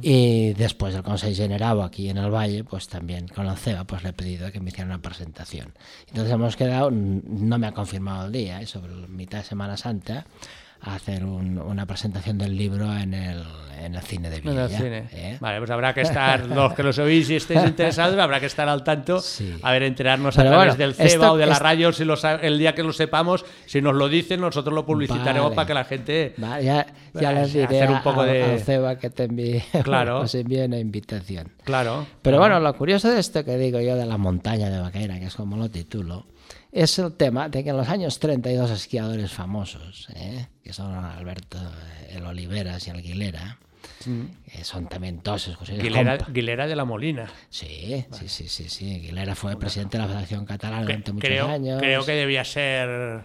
[0.03, 4.03] Y después del Consejo General aquí en el Valle, pues también con la CEBA, pues
[4.03, 5.73] le he pedido que me hiciera una presentación.
[6.09, 8.67] Entonces hemos quedado, no me ha confirmado el día, ¿eh?
[8.67, 10.27] sobre mitad de Semana Santa,
[10.83, 13.43] a hacer un- una presentación del libro en el,
[13.81, 14.65] en el cine de En Villa.
[14.65, 15.05] el cine.
[15.13, 15.37] ¿eh?
[15.41, 18.69] Vale, pues habrá que estar, los que los oís y estéis interesados, habrá que estar
[18.69, 19.23] al tanto,
[19.63, 21.93] a ver, enterarnos Pero a través bueno, del CEBA esto- o de la esto- radio,
[21.93, 22.05] si
[22.43, 25.55] el día que lo sepamos, si nos lo dicen, nosotros lo publicitaremos Vale.
[25.57, 26.35] para que la gente...
[26.37, 29.63] Vale, ya, ya eh, les diré hacer un poco de- al CEBA que te envíe,
[29.85, 30.21] Claro.
[30.21, 31.49] os envíe una invitación.
[31.65, 32.07] Claro.
[32.23, 35.27] Pero bueno, lo curioso de esto que digo yo de la montaña de Vaquera, que
[35.27, 36.27] es como lo titulo,
[36.73, 40.47] es el tema de que en los años 30 hay dos esquiadores famosos, ¿eh?
[40.65, 43.59] que son Alberto eh, el Oliveras y el Aguilera,
[44.51, 45.85] que son también dos excursiones.
[45.85, 47.31] Guilera, compa- Guilera de la Molina.
[47.51, 48.95] Sí, sí, sí, sí, sí.
[48.97, 51.79] Aguilera fue presidente de la Federación Catalana durante muchos creo, años.
[51.81, 53.23] creo que debía ser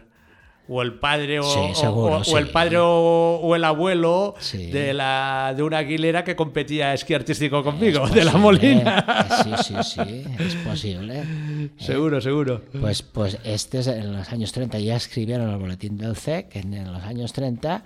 [0.69, 2.35] o el padre o, Sí, o- seguro, o- o sí.
[2.35, 4.69] el padre o, o el abuelo Sí.
[4.71, 9.27] de la de una aguilera que competía esquí artístico conmigo, de la Molina.
[9.43, 11.23] Sí, sí, sí, es posible.
[11.79, 12.61] Seguro, seguro.
[12.79, 16.73] Pues, pues este es en los años 30 ya escribieron el boletín del CEC en,
[16.73, 17.83] en los años 30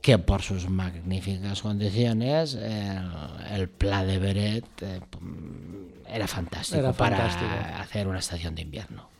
[0.00, 3.02] que por sus magníficas condiciones el,
[3.54, 5.00] el Pla de Beret eh,
[6.08, 7.26] era fantástico Era para
[7.80, 9.10] hacer una estación de invierno.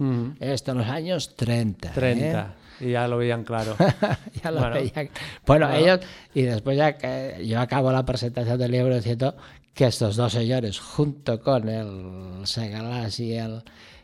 [0.41, 1.93] Esto en los años 30.
[1.97, 2.45] ¿eh?
[2.81, 2.85] 30.
[2.85, 3.77] Y ya lo veían claro.
[4.43, 4.75] Ya lo Bueno.
[4.75, 5.11] veían.
[5.47, 5.73] Bueno, Bueno.
[5.75, 6.01] ellos,
[6.35, 9.37] y después ya que yo acabo la presentación del libro diciendo
[9.75, 13.63] que estos dos señores, junto con el Segalás y el,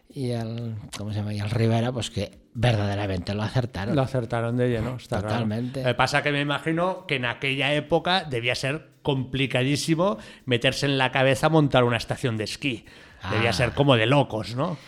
[0.09, 1.35] y el, ¿cómo se llama?
[1.35, 3.95] Y el Rivera, pues que verdaderamente lo acertaron.
[3.97, 5.35] Lo acertaron de lleno, está claro.
[5.35, 5.81] Totalmente.
[5.83, 10.99] Lo que pasa que me imagino que en aquella época debía ser complicadísimo meterse en
[10.99, 12.85] la cabeza montar una estación de esquí.
[13.31, 13.53] Debía Ah.
[13.53, 14.79] ser como de locos, ¿no?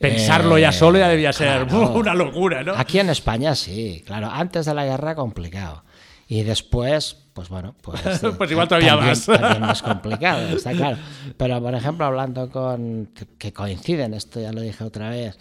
[0.00, 1.92] Pensarlo Eh, ya solo ya debía ser claro.
[1.94, 2.72] una locura, ¿no?
[2.74, 4.30] Aquí en España sí, claro.
[4.32, 5.84] Antes de la guerra complicado.
[6.26, 9.26] Y después, pues bueno, pues, eh, Pues igual todavía también, más.
[9.26, 10.96] también más complicado, está claro.
[11.36, 15.36] Pero por ejemplo, hablando con que, coinciden, esto ya lo dije otra vez,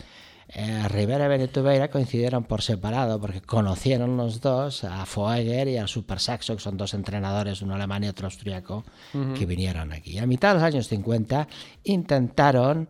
[0.50, 5.78] eh, Rivera y Benito Veira coincidieron por separado porque conocieron los dos a Foeger y
[5.78, 8.84] al Super Saxo, que son dos entrenadores, uno alemán y otro austriaco,
[9.38, 10.14] que vinieron aquí.
[10.14, 11.48] Y a mitad de los años 50
[11.84, 12.90] intentaron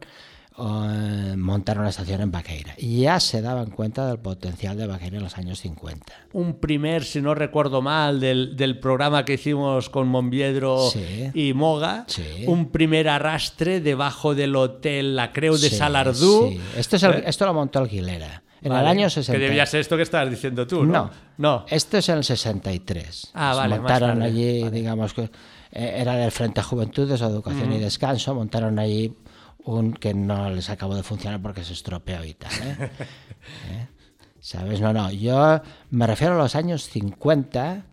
[0.62, 2.74] eh, montar una estación en Baqueira.
[2.78, 6.06] Y ya se daban cuenta del potencial de Baqueira en los años 50.
[6.34, 11.30] Un primer, si no recuerdo mal, del, del programa que hicimos con Monviedro Sí.
[11.34, 12.24] y Moga, Sí.
[12.48, 16.58] un primer arrastre debajo del hotel La Creu de Sí, Salardú.
[16.78, 18.44] Esto, es el- Eh, esto lo montó Alquilera.
[18.62, 19.40] En vale, el año 60.
[19.40, 20.92] Que debía ser esto que estabas diciendo tú, ¿no?
[20.92, 21.66] No, No.
[21.70, 23.32] Esto es en el 63.
[23.34, 25.30] Ah, Se vale, Montaron allí, digamos que
[25.72, 27.84] eh, era del Frente Juventudes, Educación y Ujú.
[27.86, 28.36] Descanso.
[28.36, 29.14] Montaron allí
[29.78, 32.52] un que no les acabó de funcionar porque se estropeó y tal.
[32.64, 32.76] ¿eh?
[33.72, 33.88] ¿Eh?
[34.42, 34.80] ¿Sabes?
[34.82, 35.12] No, no.
[35.12, 35.62] Yo
[35.92, 37.86] me refiero a los años 50.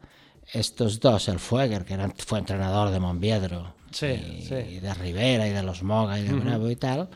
[0.52, 4.54] Estos dos, el Fueger, que era- fue entrenador de Monviedro, Sí, y, sí.
[4.54, 6.32] y de Rivera y de los Moga y de.
[6.34, 7.08] Bravo y tal,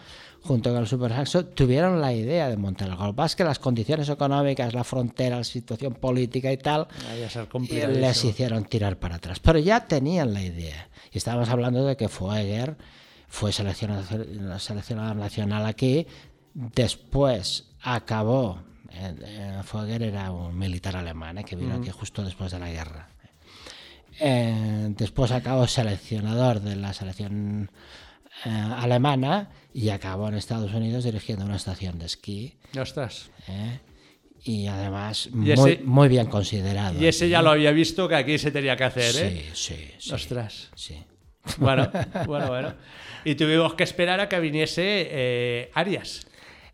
[0.42, 3.16] junto con el Super Saxo, tuvieron la idea de montar el golf.
[3.16, 7.44] Más que las condiciones económicas, la frontera, la situación política y tal, Vaya a ser
[7.44, 8.04] eh, complicadísimo.
[8.06, 9.38] les hicieron tirar para atrás.
[9.38, 10.88] Pero ya tenían la idea.
[11.12, 12.76] Y estábamos hablando de que Fueger
[13.30, 14.04] fue seleccionado,
[14.58, 16.06] seleccionador nacional aquí,
[16.52, 18.62] después acabó,
[18.92, 21.82] eh, era un militar alemán eh, que vino Ujú.
[21.82, 23.08] aquí justo después de la guerra.
[24.18, 27.70] Eh, después acabó seleccionador de la selección
[28.44, 32.58] eh, alemana y acabó en Estados Unidos dirigiendo una estación de esquí.
[32.78, 33.30] Ostras.
[33.48, 33.80] ¿eh?
[34.42, 37.00] Y además Y muy, ese- muy bien considerado.
[37.00, 37.42] Y ese ya ¿eh?
[37.42, 39.50] lo había visto que aquí se tenía que hacer, ¿eh?
[39.54, 40.12] Sí, sí, sí.
[40.12, 40.70] Ostras.
[40.74, 40.98] Sí.
[41.58, 41.90] Bueno,
[42.26, 42.74] bueno, bueno.
[43.24, 46.26] Y tuvimos que esperar a que viniese eh, Arias.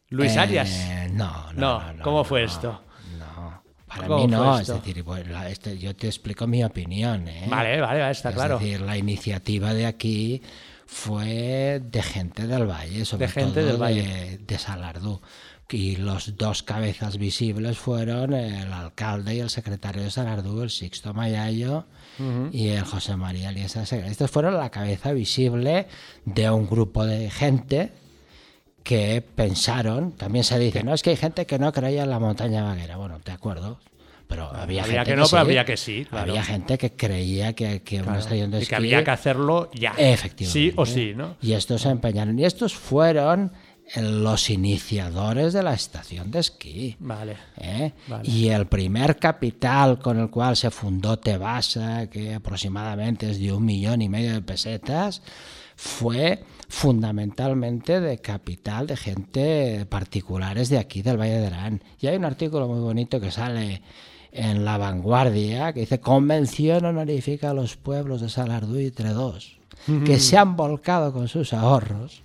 [0.08, 0.70] Luis Eh, Arias.
[1.12, 2.82] No, no, no, no, ¿Cómo fue esto?
[3.18, 7.26] No, para ¿Cómo mí no, es decir, la- este- yo te explico mi opinión.
[7.28, 7.46] ¿eh?
[7.48, 8.58] Vale, vale, está es claro.
[8.58, 10.42] decir, la iniciativa de aquí
[10.86, 14.02] fue de gente del Valle, sobre De gente todo del Valle.
[14.02, 15.20] de, de Salardú.
[15.68, 21.12] Y los dos cabezas visibles fueron el alcalde y el secretario de Salardú, el Sixto
[21.12, 21.86] Mayayo
[22.52, 24.08] Y el José María Elías Segura.
[24.08, 25.86] Estos fueron la cabeza visible
[26.24, 27.92] de un grupo de gente
[28.82, 32.20] que pensaron, también se dice, no, es que hay gente que no creía en la
[32.20, 32.96] montaña vaquera.
[32.96, 33.80] Bueno, de acuerdo,
[34.28, 35.36] pero había, Había gente que no, pero sí.
[35.36, 36.30] había que sí, claro.
[36.30, 38.18] Había gente que creía que, que una Claro.
[38.20, 38.74] estación de Y que esquí...
[38.76, 39.92] había que hacerlo ya.
[39.98, 40.46] Efectivamente.
[40.70, 41.36] Sí o sí, ¿no?
[41.42, 42.38] Y estos se empeñaron.
[42.38, 43.50] Y estos fueron
[43.94, 46.96] los iniciadores de la estación de esquí.
[46.98, 47.36] Vale.
[47.58, 47.92] ¿eh?
[48.08, 48.28] Vale.
[48.28, 53.64] Y el primer capital con el cual se fundó Tebasa, que aproximadamente es de un
[53.64, 55.22] millón y medio de pesetas,
[55.76, 61.82] fue fundamentalmente de capital de gente particulares de aquí, del Valle de Arán.
[62.00, 63.82] Y hay un artículo muy bonito que sale
[64.32, 69.58] en La Vanguardia que dice Convención honorífica a los pueblos de Salardú y Tredós,
[70.04, 72.22] que se han volcado con sus ahorros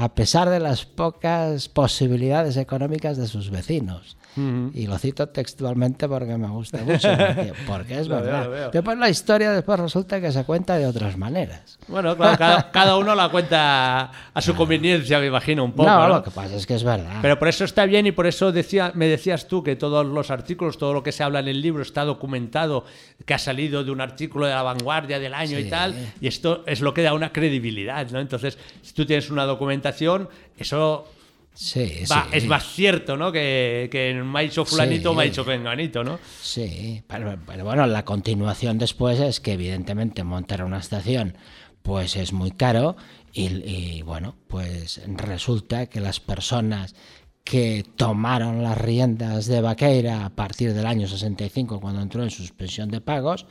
[0.00, 4.17] a pesar de las pocas posibilidades económicas de sus vecinos.
[4.36, 4.70] Ujú.
[4.74, 7.08] Y lo cito textualmente porque me gusta mucho,
[7.66, 8.44] porque, es veo, verdad.
[8.44, 8.70] lo veo.
[8.70, 11.78] Después la historia después resulta que se cuenta de otras maneras.
[11.88, 15.88] Bueno, claro, cada, cada uno la cuenta a su conveniencia, me imagino, un poco.
[15.88, 16.08] no, ¿no?
[16.16, 17.18] lo que pasa es que es verdad.
[17.22, 20.30] Pero por eso está bien y por eso decía, me decías tú que todos los
[20.30, 22.84] artículos, todo lo que se habla en el libro está documentado,
[23.24, 25.70] que ha salido de un artículo de la vanguardia del año y Sí.
[25.70, 28.20] tal, y esto es lo que da una credibilidad, ¿no?
[28.20, 31.06] Entonces, si tú tienes una documentación, eso
[31.60, 32.36] Sí, va- sí.
[32.36, 33.32] es más cierto, ¿no?
[33.32, 35.16] Que, que me ha dicho fulanito, Sí.
[35.16, 36.20] me ha dicho venganito, ¿no?
[36.40, 41.36] Sí, pero, pero bueno, la continuación después es que evidentemente montar una estación
[41.82, 42.96] pues es muy caro
[43.32, 46.94] y, y, bueno, pues resulta que las personas
[47.42, 52.90] que tomaron las riendas de Vaqueira a partir del año 65 cuando entró en suspensión
[52.90, 53.46] de pagos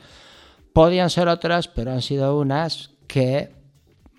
[0.72, 3.50] podían ser otras, pero han sido unas que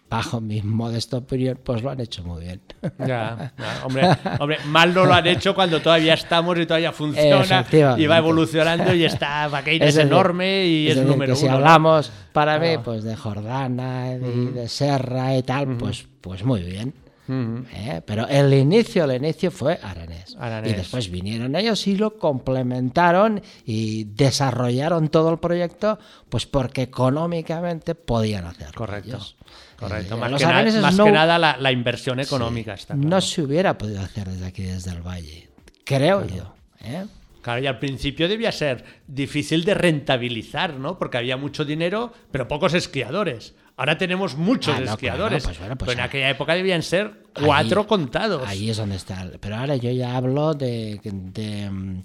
[0.10, 2.62] bajo mi modesta opinión pues lo han hecho muy bien.
[2.97, 7.66] Ya, ya, hombre, hombre, mal no lo han hecho cuando todavía estamos y todavía funciona
[7.97, 11.45] y va evolucionando y está Vaqueira es, decir, enorme y es, decir, número que si
[11.45, 11.53] uno.
[11.53, 11.57] ¿no?
[11.60, 16.64] hablamos para mí pues de Jordana y de, de Serra y tal, pues, pues muy
[16.64, 16.93] bien.
[17.30, 17.63] Ujú.
[17.73, 18.01] ¿eh?
[18.05, 20.36] Pero el inicio, el inicio fue Aranés.
[20.39, 20.71] Aranés.
[20.73, 27.93] Y después vinieron ellos y lo complementaron y desarrollaron todo el proyecto, pues porque económicamente
[27.95, 28.73] podían hacerlo.
[28.75, 29.09] Correcto.
[29.09, 29.36] ellos.
[29.77, 33.07] Correcto, Eh, más, que, na- más no- que nada la, la inversión económica está claro.
[33.09, 35.49] No se hubiera podido hacer desde aquí, desde el valle.
[35.86, 36.53] Creo yo.
[36.84, 37.05] ¿eh?
[37.41, 40.97] Claro, y al principio debía ser difícil de rentabilizar, ¿no?
[40.99, 43.55] Porque había mucho dinero, pero pocos esquiadores.
[43.80, 46.84] Ahora tenemos muchos Ah, no, esquiadores, claro, pues bueno, pues pero en aquella época debían
[46.84, 48.43] ser cuatro Ahí- contados.
[48.45, 49.25] Ahí es donde está.
[49.39, 52.03] Pero ahora yo ya hablo de, de, mm,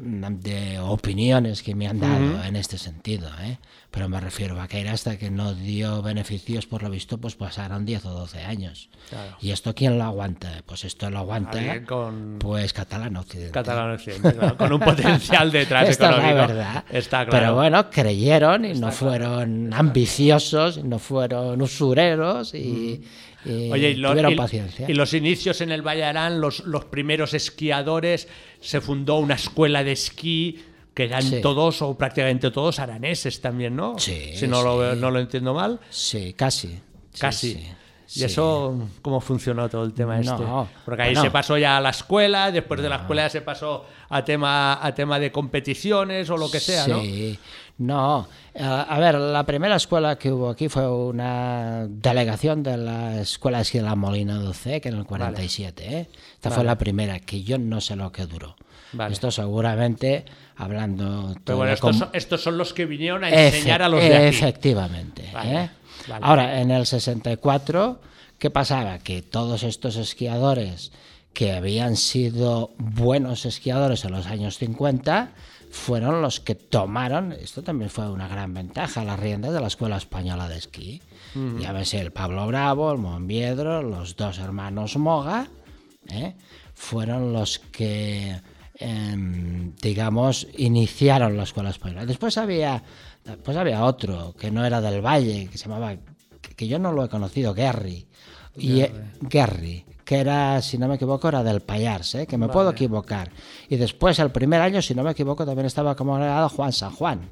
[0.00, 2.42] de opiniones que me han dado Ujú.
[2.46, 3.28] en este sentido.
[3.40, 3.58] ¿eh?
[3.90, 7.84] Pero me refiero a Vaqueira hasta que no dio beneficios, por lo visto, pues pasaron
[7.84, 8.90] 10 o 12 años.
[9.10, 9.36] Claro.
[9.40, 10.62] ¿Y esto quién lo aguanta?
[10.66, 13.50] Pues esto lo aguanta con- pues Catalán Occidente.
[13.52, 16.36] Catalán Occidente, claro, con un potencial detrás es la económico.
[16.36, 16.84] verdad.
[16.90, 17.30] Está claro.
[17.30, 23.02] Pero bueno, creyeron y no fueron ambiciosos, no fueron usureros y,
[23.48, 24.86] y Oye, y, lo- tuvieron y- paciencia.
[24.88, 28.28] y los inicios en el Valle Arán, los, los primeros esquiadores,
[28.60, 31.40] se fundó una escuela de esquí que eran Sí.
[31.40, 33.98] todos o prácticamente todos araneses también, ¿no?
[33.98, 35.78] Sí, Si no, lo, no lo entiendo mal.
[35.90, 36.78] Sí, casi.
[37.18, 37.64] Casi.
[38.14, 40.74] ¿Y eso cómo funcionó todo el tema No, este?
[40.86, 43.84] Porque ahí se pasó ya a la escuela, después de la escuela ya se pasó
[44.08, 47.00] a tema, a tema de competiciones o lo que sea, ¿no?
[47.02, 47.38] Sí,
[47.78, 48.28] no.
[48.54, 53.62] Eh, a ver, la primera escuela que hubo aquí fue una delegación de la Escuela
[53.62, 55.84] de la Molina 12, que en el 47.
[55.86, 56.08] ¿eh?
[56.34, 56.66] Esta fue Vale.
[56.66, 58.56] la primera, que yo no sé lo que duró.
[58.92, 59.12] Vale.
[59.12, 60.24] Esto seguramente,
[60.56, 61.36] hablando...
[61.44, 64.36] Pero bueno, estos, son, estos son los que vinieron a enseñar a los de aquí.
[64.36, 65.30] Efectivamente.
[65.32, 65.70] Vale, ¿eh?
[66.08, 66.26] vale.
[66.26, 68.00] Ahora, en el 64,
[68.38, 68.98] ¿qué pasaba?
[68.98, 70.90] Que todos estos esquiadores
[71.32, 75.30] que habían sido buenos esquiadores en los años 50
[75.70, 79.96] fueron los que tomaron, esto también fue una gran ventaja, las riendas de la Escuela
[79.96, 81.02] Española de Esquí.
[81.34, 81.58] Ujú.
[81.58, 85.48] Llámese el Pablo Bravo, el Monviedro, los dos hermanos Moga,
[86.10, 86.34] ¿eh?
[86.74, 88.40] fueron los que,
[88.74, 92.06] em, digamos, iniciaron la escuela española.
[92.06, 92.82] Después había,
[93.24, 95.96] después había otro que no era del Valle, que se llamaba,
[96.56, 98.06] que, yo no lo he conocido, Gary.
[98.56, 102.26] Y, eh, Gary, que era, si no me equivoco, era del Payars, ¿eh?
[102.26, 103.30] que me puedo equivocar.
[103.68, 106.92] Y después, el primer año, si no me equivoco, también estaba como agregado Juan San
[106.92, 107.28] Juan.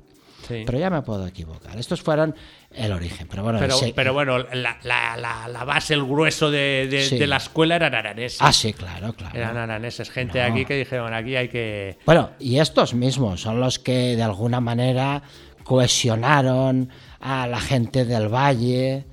[0.47, 0.63] Sí.
[0.67, 1.79] Pero ya me puedo equivocar.
[1.79, 2.35] Estos fueron
[2.71, 3.29] el origen.
[3.31, 7.19] Pero bueno, Pero, pero bueno, la, la- la- la base, el grueso de, de- Sí.
[7.19, 8.43] de la escuela eran araneses.
[8.43, 9.35] Ah, sí, claro, claro.
[9.37, 10.53] Eran araneses, gente No.
[10.53, 11.97] aquí que dijeron, aquí hay que...
[12.05, 15.23] Bueno, y estos mismos son los que de alguna manera
[15.65, 19.07] cohesionaron a la gente del valle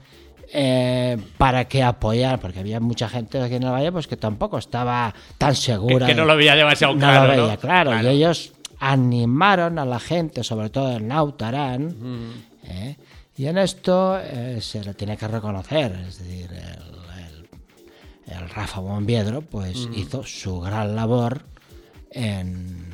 [0.56, 4.60] eh, para que apoyar, porque había mucha gente aquí en el valle pues que tampoco
[4.60, 6.06] estaba tan segura.
[6.06, 7.44] Que- que no lo veía demasiado no claro, lo ¿no?
[7.46, 8.12] veía claro, Claro.
[8.12, 11.96] y ellos animaron a la gente, sobre todo en Nautarán,
[12.66, 12.96] ¿eh?
[13.36, 18.80] y en esto eh, se le tiene que reconocer, es decir, el, el- el Rafa
[18.80, 21.42] Bombiedro pues hizo su gran labor
[22.12, 22.94] en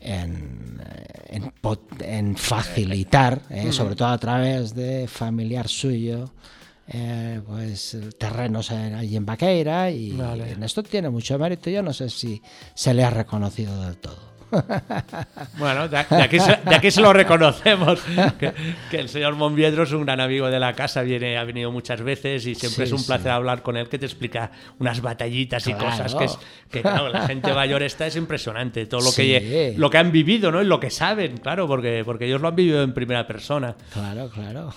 [0.00, 0.80] en,
[1.28, 3.72] en, facilitar, eh, Ujú.
[3.72, 6.30] sobre todo a través de familiar suyo,
[6.88, 10.52] eh, pues terrenos en- allí en Vaqueira y Vale.
[10.52, 11.68] en esto tiene mucho mérito.
[11.70, 12.40] Yo no sé si
[12.74, 14.35] se le ha reconocido del todo.
[15.58, 18.00] Bueno, de, aquí, se, de aquí se lo reconocemos.
[18.38, 18.52] Que,
[18.90, 22.02] que el señor Monviedro es un gran amigo de la casa, viene, ha venido muchas
[22.02, 23.06] veces y siempre Sí, es un sí.
[23.06, 26.38] placer hablar con él, que te explica unas batallitas y cosas que, es,
[26.70, 29.22] que claro, la gente mayor esta es impresionante, todo lo, Sí.
[29.22, 30.62] que, lo que han vivido ¿no?
[30.62, 33.74] y lo que saben, claro, porque, porque ellos lo han vivido en primera persona.
[33.92, 34.74] Claro, claro.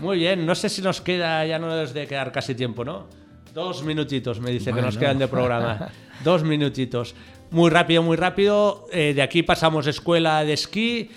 [0.00, 3.06] Muy bien, no sé si nos queda, ya no es de quedar casi tiempo, ¿no?
[3.54, 5.88] Dos minutitos, me dice que nos quedan de programa.
[6.24, 7.14] Dos minutitos.
[7.54, 8.86] Muy rápido, muy rápido.
[8.92, 11.08] Eh, de aquí pasamos escuela de esquí.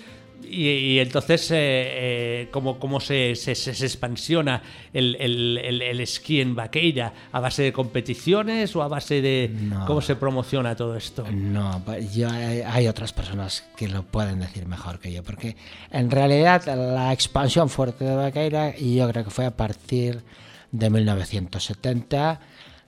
[0.50, 4.62] Y, y entonces, eh, eh, ¿cómo, se, se- expansiona
[4.92, 7.12] el, el- el- el esquí en Vaqueira?
[7.32, 9.84] ¿A base de competiciones o a base de No.
[9.84, 11.26] cómo se promociona todo esto?
[11.30, 11.84] No,
[12.14, 15.56] yo, hay, hay otras personas que lo pueden decir mejor que yo, porque
[15.90, 20.22] en realidad la expansión fuerte de Vaqueira yo creo que fue a partir
[20.70, 22.40] de 1970.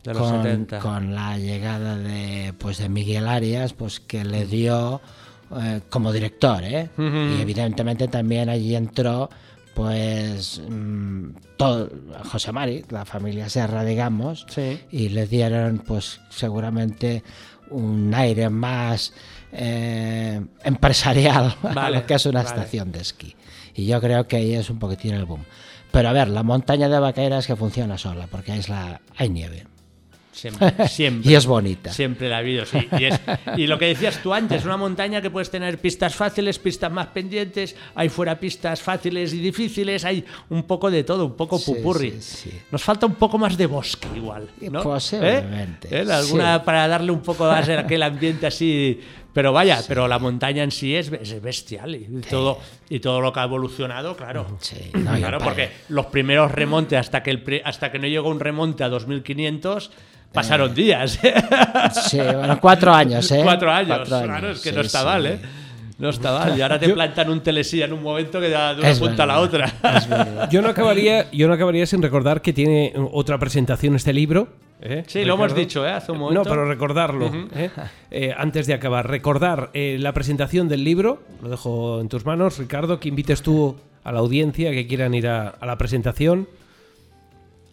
[0.04, 0.78] De los con, 70.
[0.78, 5.00] con la llegada de pues de Miguel Arias pues que le dio
[5.60, 6.88] eh, como director ¿eh?
[6.96, 9.28] Y evidentemente también allí entró
[9.74, 11.90] pues mm, todo
[12.30, 14.46] José Mari la familia Serra digamos
[14.90, 17.22] y le dieron pues seguramente
[17.68, 19.12] un aire más
[19.52, 22.48] eh, empresarial a Vale, lo que es una vale.
[22.54, 23.34] estación de esquí
[23.74, 25.44] y yo creo que ahí es un poquitín el boom
[25.92, 29.28] pero a ver la montaña de Vaqueira es que funciona sola porque es la hay
[29.28, 29.66] nieve
[30.32, 31.30] Siempre, siempre.
[31.30, 32.88] y es bonita Siempre la ha habido, sí.
[32.98, 33.20] Y, es-
[33.56, 37.08] y lo que decías tú antes, una montaña que puedes tener pistas fáciles, pistas más
[37.08, 41.72] pendientes, hay fuera pistas fáciles y difíciles, hay un poco de todo, un poco Sí,
[41.74, 42.12] pupurri.
[42.20, 42.60] sí, sí.
[42.70, 44.82] Nos falta un poco más de bosque igual, ¿no?
[44.82, 46.04] Posiblemente, ¿Eh?
[46.06, 46.12] ¿Eh?
[46.12, 46.62] Alguna sí.
[46.64, 49.00] para darle un poco más de aquel ambiente así.
[49.32, 52.58] Pero vaya, pero la montaña en sí es, es bestial y todo
[52.88, 54.58] y todo lo que ha evolucionado, claro.
[54.94, 58.40] no, y claro, porque los primeros remontes hasta que el hasta que no llegó un
[58.40, 59.92] remonte a 2500
[60.32, 61.18] pasaron días.
[62.08, 63.40] Sí, bueno, cuatro años, ¿eh?
[63.42, 65.04] Cuatro años, Cuatro años, claro, es que sí, no está sí.
[65.04, 65.38] mal, ¿eh?
[65.98, 66.56] No está mal.
[66.58, 69.24] Y ahora te Yo- plantan un telesilla en un momento que da de una punta
[69.24, 70.48] a la otra.
[70.50, 74.48] Yo no acabaría, yo no acabaría sin recordar que tiene otra presentación este libro.
[74.80, 75.90] ¿eh, Sí, lo hemos dicho, ¿eh?
[75.90, 76.42] Hace un momento.
[76.42, 77.30] No, pero recordarlo.
[77.54, 77.70] ¿eh?
[78.10, 81.22] Eh, antes de acabar, recordar eh, la presentación del libro.
[81.42, 85.28] Lo dejo en tus manos, Ricardo, que invites tú a la audiencia que quieran ir
[85.28, 86.48] a, a la presentación.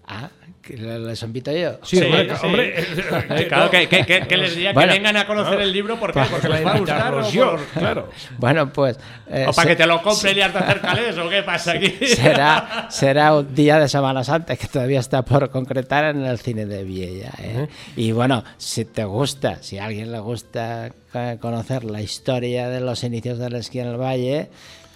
[0.06, 0.30] Ah,
[0.68, 1.80] que les invito yo.
[1.84, 4.92] Sí, hombre, hombre, Eh, claro, que, que- que- que les diría Bueno.
[4.92, 6.20] que vengan a conocer el libro ¿por qué?
[6.20, 7.14] Para- porque les va a gustar.
[7.14, 8.10] o por- claro.
[8.38, 9.00] Bueno, pues.
[9.30, 11.44] eh, O para se- que te lo compren y has de hacer calés, ¿o qué
[11.44, 11.90] pasa aquí?
[12.06, 16.66] será, será un día de Semana Santa que todavía está por concretar en el cine
[16.66, 17.32] de Viella.
[17.42, 17.68] ¿eh?
[17.96, 22.82] Y bueno, si te gusta, si a alguien le gusta eh, conocer la historia de
[22.82, 24.50] los inicios del esquí en el valle,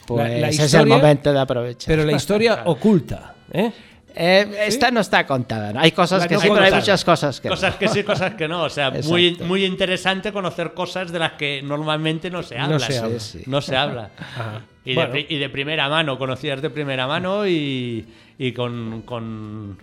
[0.06, 1.88] pues La- la es el historia, momento de aprovechar.
[1.88, 3.36] Pero la historia oculta.
[3.54, 3.72] ¿eh?
[4.16, 5.74] Eh, esta no está contada.
[5.74, 5.80] ¿no?
[5.80, 7.56] Hay cosas La que no sí, pero hay muchas cosas que no.
[7.56, 8.64] Cosas que sí, cosas que no.
[8.64, 12.80] O sea, muy, muy interesante conocer cosas de las que normalmente no se habla.
[12.80, 13.20] se habla.
[13.20, 13.44] Sí, sí.
[13.48, 14.12] No se habla.
[14.18, 14.62] Ajá.
[14.84, 15.14] Y, Bueno.
[15.14, 18.06] de, pri- y de primera mano, conocidas de primera mano y,
[18.40, 19.78] y con, con,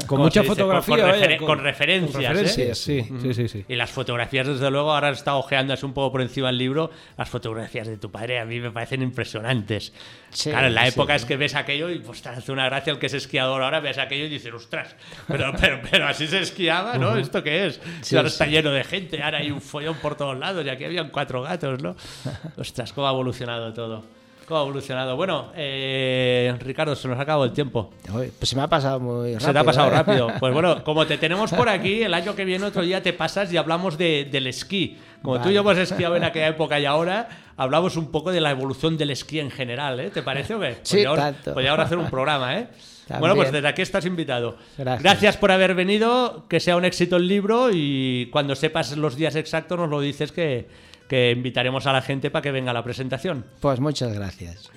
[0.00, 0.96] Con ¿cómo mucha fotografía.
[0.96, 2.12] Con, vaya, referen- con referencias.
[2.14, 2.28] con ¿eh?
[2.28, 3.20] referencias, sí, Ujú.
[3.20, 3.64] sí, sí, sí.
[3.68, 6.90] Y las fotografías, desde luego, ahora estado ojeando así un poco por encima del libro.
[7.16, 9.92] Las fotografías de tu padre a mí me parecen impresionantes.
[10.30, 10.88] Sí, claro, en la sí.
[10.90, 13.62] época es que ves aquello y pues te hace una gracia el que es esquiador
[13.62, 14.94] ahora, ves aquello y dices, ostras,
[15.26, 17.16] pero, pero, pero así se esquiaba, ¿no?
[17.16, 17.80] ¿Esto qué es?
[18.02, 18.34] Sí, ahora sí.
[18.34, 21.42] está lleno de gente, ahora hay un follón por todos lados y aquí habían cuatro
[21.42, 21.96] gatos, ¿no?
[22.56, 24.19] Ostras, cómo ha evolucionado todo.
[24.50, 25.14] Cómo ha evolucionado.
[25.14, 27.92] Bueno, eh, Ricardo, se nos ha acabado el tiempo.
[28.12, 29.40] Pues se me ha pasado muy rápido.
[29.46, 29.90] Se te ha pasado ¿eh?
[29.92, 30.26] rápido.
[30.40, 33.52] Pues bueno, como te tenemos por aquí, el año que viene otro día te pasas
[33.52, 34.98] y hablamos de- del esquí.
[35.22, 38.40] Como tú y yo hemos esquiado en aquella época y ahora, hablamos un poco de
[38.40, 40.10] la evolución del esquí en general, ¿eh?
[40.10, 40.78] ¿Te parece o qué?
[40.82, 41.54] Sí, Podríamos- tanto.
[41.54, 42.62] podríamos hacer un programa, ¿eh?
[42.64, 42.90] También.
[43.20, 44.56] Bueno, pues desde aquí estás invitado.
[44.78, 45.36] Gracias.
[45.36, 49.78] por haber venido, que sea un éxito el libro y cuando sepas los días exactos
[49.78, 50.68] nos lo dices que,
[51.10, 53.44] que invitaremos a la gente para que venga a la presentación.
[53.58, 54.70] Pues muchas gracias.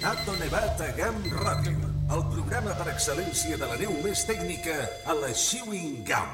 [0.00, 1.80] Tato Nevat a GAM Ràdio,
[2.14, 4.76] el programa per excel·lència de la neu més tècnica
[5.08, 6.30] a la Chewing Gum.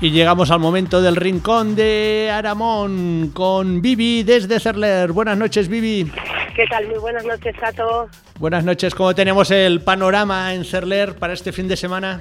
[0.00, 5.10] Y llegamos al momento del rincón de Aramón con Vivi desde Cerler.
[5.10, 6.12] Buenas noches, Vivi.
[6.54, 6.86] ¿Qué tal?
[6.86, 8.08] Muy buenas noches, Tato.
[8.38, 8.94] Buenas noches.
[8.94, 12.20] ¿Cómo tenemos el panorama en Cerler para este fin de semana?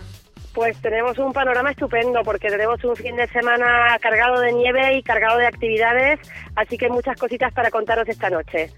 [0.54, 5.02] Pues tenemos un panorama estupendo porque tenemos un fin de semana cargado de nieve y
[5.02, 6.20] cargado de actividades,
[6.56, 8.70] así que muchas cositas para contaros esta noche.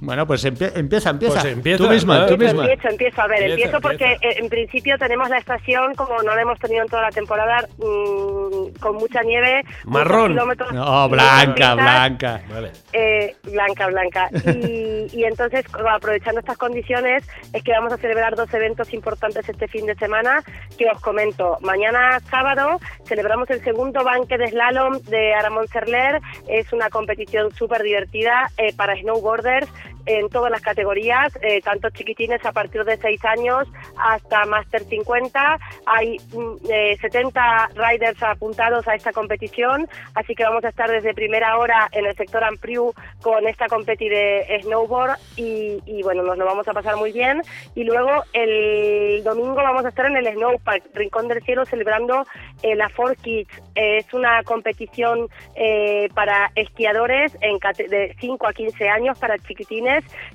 [0.00, 1.40] Bueno, pues empie- empieza, empieza.
[1.42, 2.70] Pues empieza, tú misma, tú Empiezo, misma.
[2.72, 3.20] empiezo, empiezo.
[3.22, 4.38] A ver, Empieza, empiezo porque empieza.
[4.38, 7.66] eh, en principio tenemos la estación, como no la hemos tenido en toda la temporada,
[7.78, 9.62] mm, con mucha nieve.
[9.84, 10.32] Marrón.
[10.32, 12.40] kilómetros, No, blanca, pistas, blanca.
[12.50, 12.70] Vale.
[12.92, 14.28] Eh, blanca, blanca.
[14.60, 19.68] Y, y entonces, aprovechando estas condiciones, es que vamos a celebrar dos eventos importantes este
[19.68, 20.42] fin de semana
[20.78, 21.56] que os comento.
[21.60, 26.20] Mañana sábado celebramos el segundo banque de slalom de Aramón Cerler.
[26.48, 29.68] Es una competición súper divertida eh, para snowboarders
[30.06, 35.58] en todas las categorías, eh, tanto chiquitines a partir de 6 años hasta Master 50.
[35.86, 41.14] Hay mm, eh, 70 riders apuntados a esta competición, así que vamos a estar desde
[41.14, 42.92] primera hora en el sector Ampriu
[43.22, 47.42] con esta competi de snowboard y, bueno, nos lo vamos a pasar muy bien.
[47.74, 52.24] Y luego el domingo vamos a estar en el Snowpark, Rincón del Cielo, celebrando
[52.62, 53.50] eh, la Four Kids.
[53.74, 59.89] Es una competición eh, para esquiadores de 5 a 15 años, para chiquitines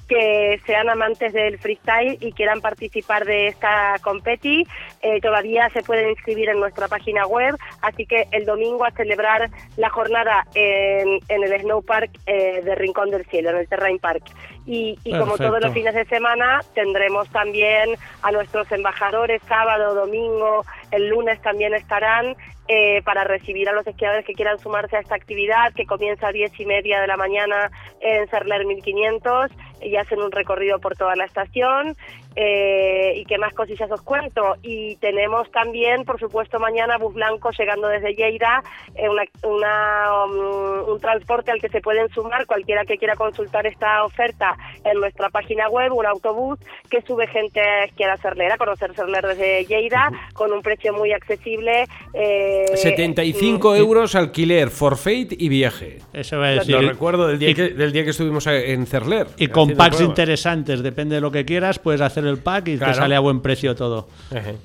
[0.08, 4.66] que sean amantes del freestyle y quieran participar de esta competi.
[5.02, 9.50] Eh, todavía se pueden inscribir en nuestra página web, así que el domingo a celebrar
[9.78, 14.24] la jornada en, el Snowpark eh, de Rincón del Cielo, en el Terrain Park.
[14.66, 20.66] Y, y como todos los fines de semana, tendremos también a nuestros embajadores sábado, domingo,
[20.92, 22.36] el lunes también estarán
[22.68, 26.32] eh, para recibir a los esquiadores que quieran sumarse a esta actividad que comienza a
[26.32, 27.70] diez y media de la mañana
[28.02, 29.52] en Cerler 1500
[29.82, 31.96] y hacen un recorrido por toda la estación.
[32.38, 34.56] Eh, y qué más cosillas os cuento.
[34.62, 38.62] Y tenemos también, por supuesto, mañana bus blanco llegando desde Lleida,
[38.96, 43.66] eh, una, una, um, un transporte al que se pueden sumar cualquiera que quiera consultar
[43.66, 46.60] esta oferta en nuestra página web, un autobús
[46.90, 50.92] que sube gente a esquiar a Cerler, a conocer Cerler desde Lleida, con un precio
[50.94, 51.86] muy accesible.
[52.14, 56.00] eh, 75 euros alquiler, forfait y viaje.
[56.12, 56.76] Eso va a decir.
[56.76, 59.28] Lo recuerdo del día, Y- que, del día que estuvimos en Cerler.
[59.38, 62.78] Y con haciendo packs interesantes, depende de lo que quieras, puedes hacer el pack y
[62.78, 62.94] Claro.
[62.94, 64.08] te sale a buen precio todo.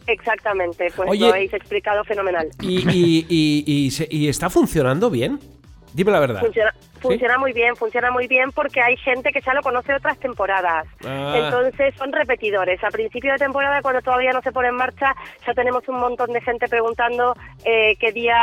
[0.07, 2.49] Exactamente, pues Oye- lo habéis explicado fenomenal.
[2.61, 3.91] ¿Y, y, y- y
[4.25, 5.39] y está funcionando bien?
[5.93, 6.41] Dime la verdad.
[6.41, 9.99] Funciona, funciona muy bien, funciona muy bien porque hay gente que ya lo conoce de
[9.99, 10.87] otras temporadas.
[11.05, 11.35] Ah.
[11.37, 12.83] Entonces son repetidores.
[12.85, 15.15] A principio de temporada, cuando todavía no se pone en marcha,
[15.47, 17.35] ya tenemos un montón de gente preguntando
[17.65, 18.37] eh, qué día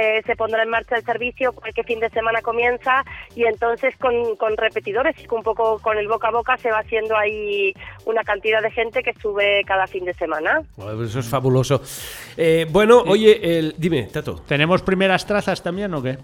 [0.00, 3.04] eh, se pondrá en marcha el servicio, qué fin de semana comienza.
[3.34, 6.80] Y entonces con, con repetidores y un poco con el boca a boca se va
[6.80, 7.72] haciendo ahí
[8.04, 10.60] una cantidad de gente que sube cada fin de semana.
[10.76, 11.80] Bueno, pues Eso es fabuloso.
[12.36, 14.42] Eh, bueno, oye, el, dime, Tato.
[14.46, 16.18] ¿Tenemos primeras trazas también o qué?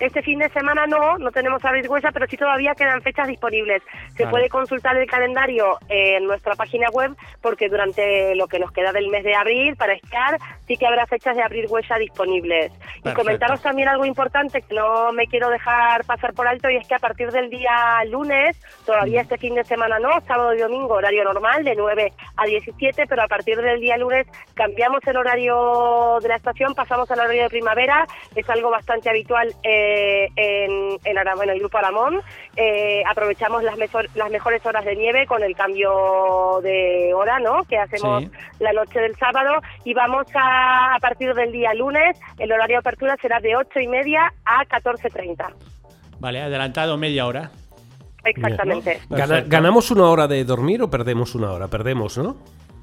[0.00, 3.82] Este fin de semana no, no tenemos abrir huella, pero sí todavía quedan fechas disponibles.
[4.16, 8.92] Se puede consultar el calendario en nuestra página web porque durante lo que nos queda
[8.92, 12.72] del mes de abril para esquiar sí que habrá fechas de abrir huella disponibles.
[13.04, 16.86] Y comentaros también algo importante que no me quiero dejar pasar por alto y es
[16.86, 20.94] que a partir del día lunes, todavía este fin de semana no, sábado y domingo
[20.94, 26.18] horario normal de 9 a 17, pero a partir del día lunes cambiamos el horario
[26.22, 29.87] de la estación, pasamos al horario de primavera, es algo bastante habitual eh,
[30.36, 32.20] en, en Ara- bueno, el Grupo Aramón.
[32.56, 37.64] Eh, aprovechamos las, mejor- las mejores horas de nieve con el cambio de hora, ¿no?
[37.64, 38.30] Que hacemos Sí.
[38.60, 39.52] la noche del sábado
[39.84, 43.80] y vamos a, a partir del día lunes, el horario de apertura será de 8
[43.80, 45.52] y media a 14.30.
[46.20, 47.50] Vale, adelantado media hora.
[48.24, 49.00] Exactamente.
[49.46, 51.68] ¿Ganamos una hora de dormir o perdemos una hora?
[51.68, 52.36] Perdemos, ¿no?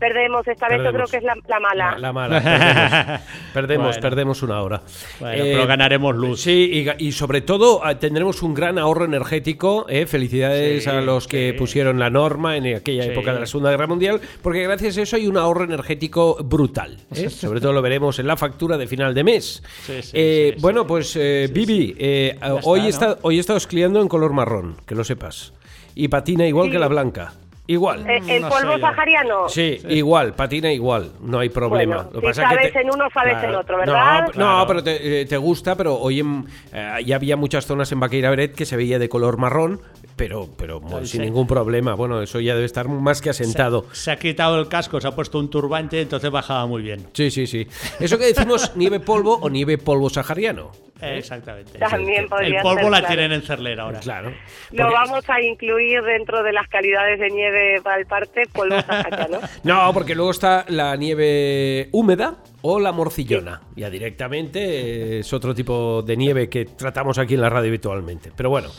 [0.07, 1.91] Perdemos, esta vez yo creo que es la, la mala.
[1.93, 2.41] La, la mala.
[2.41, 3.21] Perdemos,
[3.53, 4.01] perdemos, Bueno.
[4.01, 4.81] perdemos una hora.
[5.19, 6.41] Bueno, pero ganaremos luz.
[6.41, 9.85] Sí, y, sobre todo ah, tendremos un gran ahorro energético.
[9.89, 10.05] ¿eh?
[10.05, 11.57] Felicidades Sí, a los que sí.
[11.57, 13.09] pusieron la norma en aquella Sí.
[13.09, 16.97] época de la Segunda Guerra Mundial, porque gracias a eso hay un ahorro energético brutal.
[17.15, 17.29] ¿eh?
[17.31, 19.63] sobre todo lo veremos en la factura de final de mes.
[19.85, 23.11] Sí, sí, Eh, sí, bueno, pues eh, Vivi, eh, hoy, está, ¿no?
[23.13, 25.53] está, hoy he estado escribiendo en color marrón, que lo sepas.
[25.95, 26.73] Y patina igual Sí.
[26.73, 27.33] que la blanca.
[27.67, 28.07] Igual.
[28.07, 29.49] Eh, ¿El No polvo sahariano?
[29.49, 31.95] Sí, igual, patina igual, no hay problema.
[31.95, 34.27] Bueno, Lo si pasa es que sabes te- en uno, sabes en otro, ¿verdad?
[34.35, 37.91] No, no, pero te, eh, te gusta, pero hoy en, eh, ya había muchas zonas
[37.91, 39.81] en Baqueira Beret que se veía de color marrón,
[40.15, 41.93] pero, pero sin ningún problema.
[41.95, 43.85] Bueno, eso ya debe estar más que asentado.
[43.91, 47.07] Se ha quitado el casco, se ha puesto un turbante, entonces bajaba muy bien.
[47.13, 47.67] Sí, sí, sí.
[47.99, 50.71] Eso que decimos nieve polvo o nieve polvo sahariano.
[51.01, 51.77] Eh, Exactamente.
[51.77, 53.07] También podría El polvo ser, la claro.
[53.15, 53.99] tienen en Cerler ahora.
[53.99, 54.29] Claro.
[54.71, 58.79] Lo Porque- vamos a incluir dentro de las calidades de nieve para el parte, polvo
[58.81, 59.39] sahariano.
[59.63, 62.37] No, porque luego está la nieve húmeda
[62.67, 63.61] o la morcillona.
[63.75, 68.31] Ya directamente eh, es otro tipo de nieve que tratamos aquí en la radio habitualmente.
[68.35, 68.69] Pero bueno.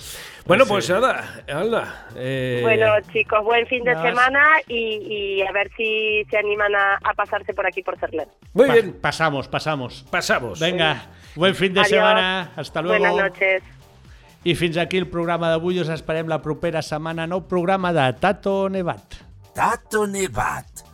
[0.45, 2.09] Bueno, pues nada, Alda.
[2.16, 6.72] eh, Bueno, chicos, buen fin de nada semana y, y a ver si se animan
[6.74, 8.28] a, a pasarse por aquí por Cerler.
[8.55, 10.05] muy Pa- bien, Pasamos, pasamos.
[10.11, 10.61] pasamos.
[10.61, 11.91] Venga, buen fin de Adiós.
[11.91, 12.53] setmana.
[12.57, 13.05] Hasta luego.
[13.09, 13.62] Buenas noches.
[14.45, 15.80] I fins aquí el programa d'avui.
[15.80, 17.26] Us esperem la propera setmana.
[17.26, 19.18] Nou programa de Tato Nevat.
[19.53, 20.86] Tato Nevat,